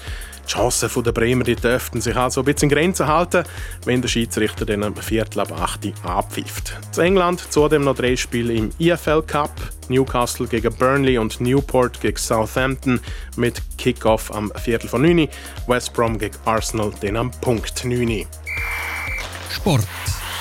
Die 0.46 0.50
Chancen 0.50 1.02
der 1.02 1.12
Bremer 1.12 1.44
die 1.44 1.54
dürften 1.54 2.00
sich 2.00 2.16
also 2.16 2.40
ein 2.40 2.46
bisschen 2.46 2.70
in 2.70 2.76
Grenzen 2.76 3.08
halten, 3.08 3.44
wenn 3.84 4.00
der 4.00 4.08
Schiedsrichter 4.08 4.64
dann 4.64 4.82
am 4.82 4.96
Viertel 4.96 5.40
ab 5.40 5.52
8 5.52 5.92
abpfeift. 6.02 6.74
In 6.96 7.02
England 7.02 7.52
zudem 7.52 7.84
noch 7.84 7.96
drei 7.96 8.16
Spiele 8.16 8.54
im 8.54 8.70
EFL 8.78 9.20
Cup. 9.20 9.52
Newcastle 9.90 10.46
gegen 10.46 10.74
Burnley 10.76 11.18
und 11.18 11.42
Newport 11.42 12.00
gegen 12.00 12.16
Southampton 12.16 13.00
mit 13.36 13.60
Kickoff 13.76 14.34
am 14.34 14.50
Viertel 14.56 14.88
von 14.88 15.02
9. 15.02 15.28
West 15.66 15.92
Brom 15.92 16.18
gegen 16.18 16.36
Arsenal 16.46 16.90
dann 17.02 17.18
am 17.18 17.30
Punkt 17.42 17.84
9. 17.84 18.26
Sport. 19.66 19.88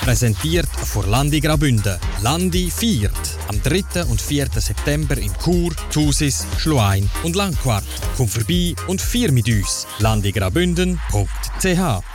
Präsentiert 0.01 0.67
von 0.67 1.09
Landi 1.09 1.39
Grabünde. 1.39 1.99
Landi 2.21 2.69
viert. 2.69 3.11
Am 3.47 3.59
3. 3.59 4.03
und 4.03 4.21
4. 4.21 4.49
September 4.55 5.17
in 5.17 5.31
Chur, 5.43 5.71
Thusis, 5.91 6.45
Schluein 6.59 7.09
und 7.23 7.35
Langquart. 7.35 7.83
Komm 8.17 8.27
vorbei 8.27 8.75
und 8.87 9.01
vier 9.01 9.31
mit 9.31 9.49
uns. 9.49 9.87
landigrabünden.ch 9.97 12.14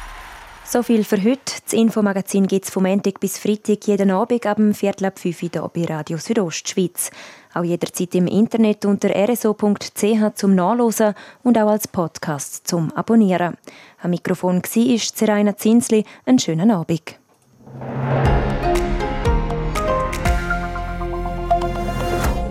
so 0.70 0.84
viel 0.84 1.02
für 1.02 1.16
heute. 1.16 1.40
Das 1.64 1.72
Infomagazin 1.72 2.46
gibt 2.46 2.64
es 2.64 2.70
vom 2.70 2.84
Montag 2.84 3.18
bis 3.18 3.38
Freitag 3.38 3.88
jeden 3.88 4.12
Abend 4.12 4.46
ab 4.46 4.56
dem 4.56 4.72
Viertel 4.72 5.06
ab 5.06 5.18
5 5.18 5.42
Uhr 5.42 5.68
bei 5.74 5.84
Radio 5.84 6.16
Südostschweiz. 6.16 7.10
Auch 7.54 7.64
jederzeit 7.64 8.14
im 8.14 8.28
Internet 8.28 8.84
unter 8.84 9.10
rso.ch 9.10 10.34
zum 10.36 10.54
Nachlesen 10.54 11.14
und 11.42 11.58
auch 11.58 11.70
als 11.70 11.88
Podcast 11.88 12.68
zum 12.68 12.92
Abonnieren. 12.92 13.56
Am 14.00 14.10
Mikrofon 14.10 14.62
war 14.62 14.98
Seraina 14.98 15.56
Zinsli. 15.56 16.04
Einen 16.24 16.38
schönen 16.38 16.70
Abend. 16.70 17.16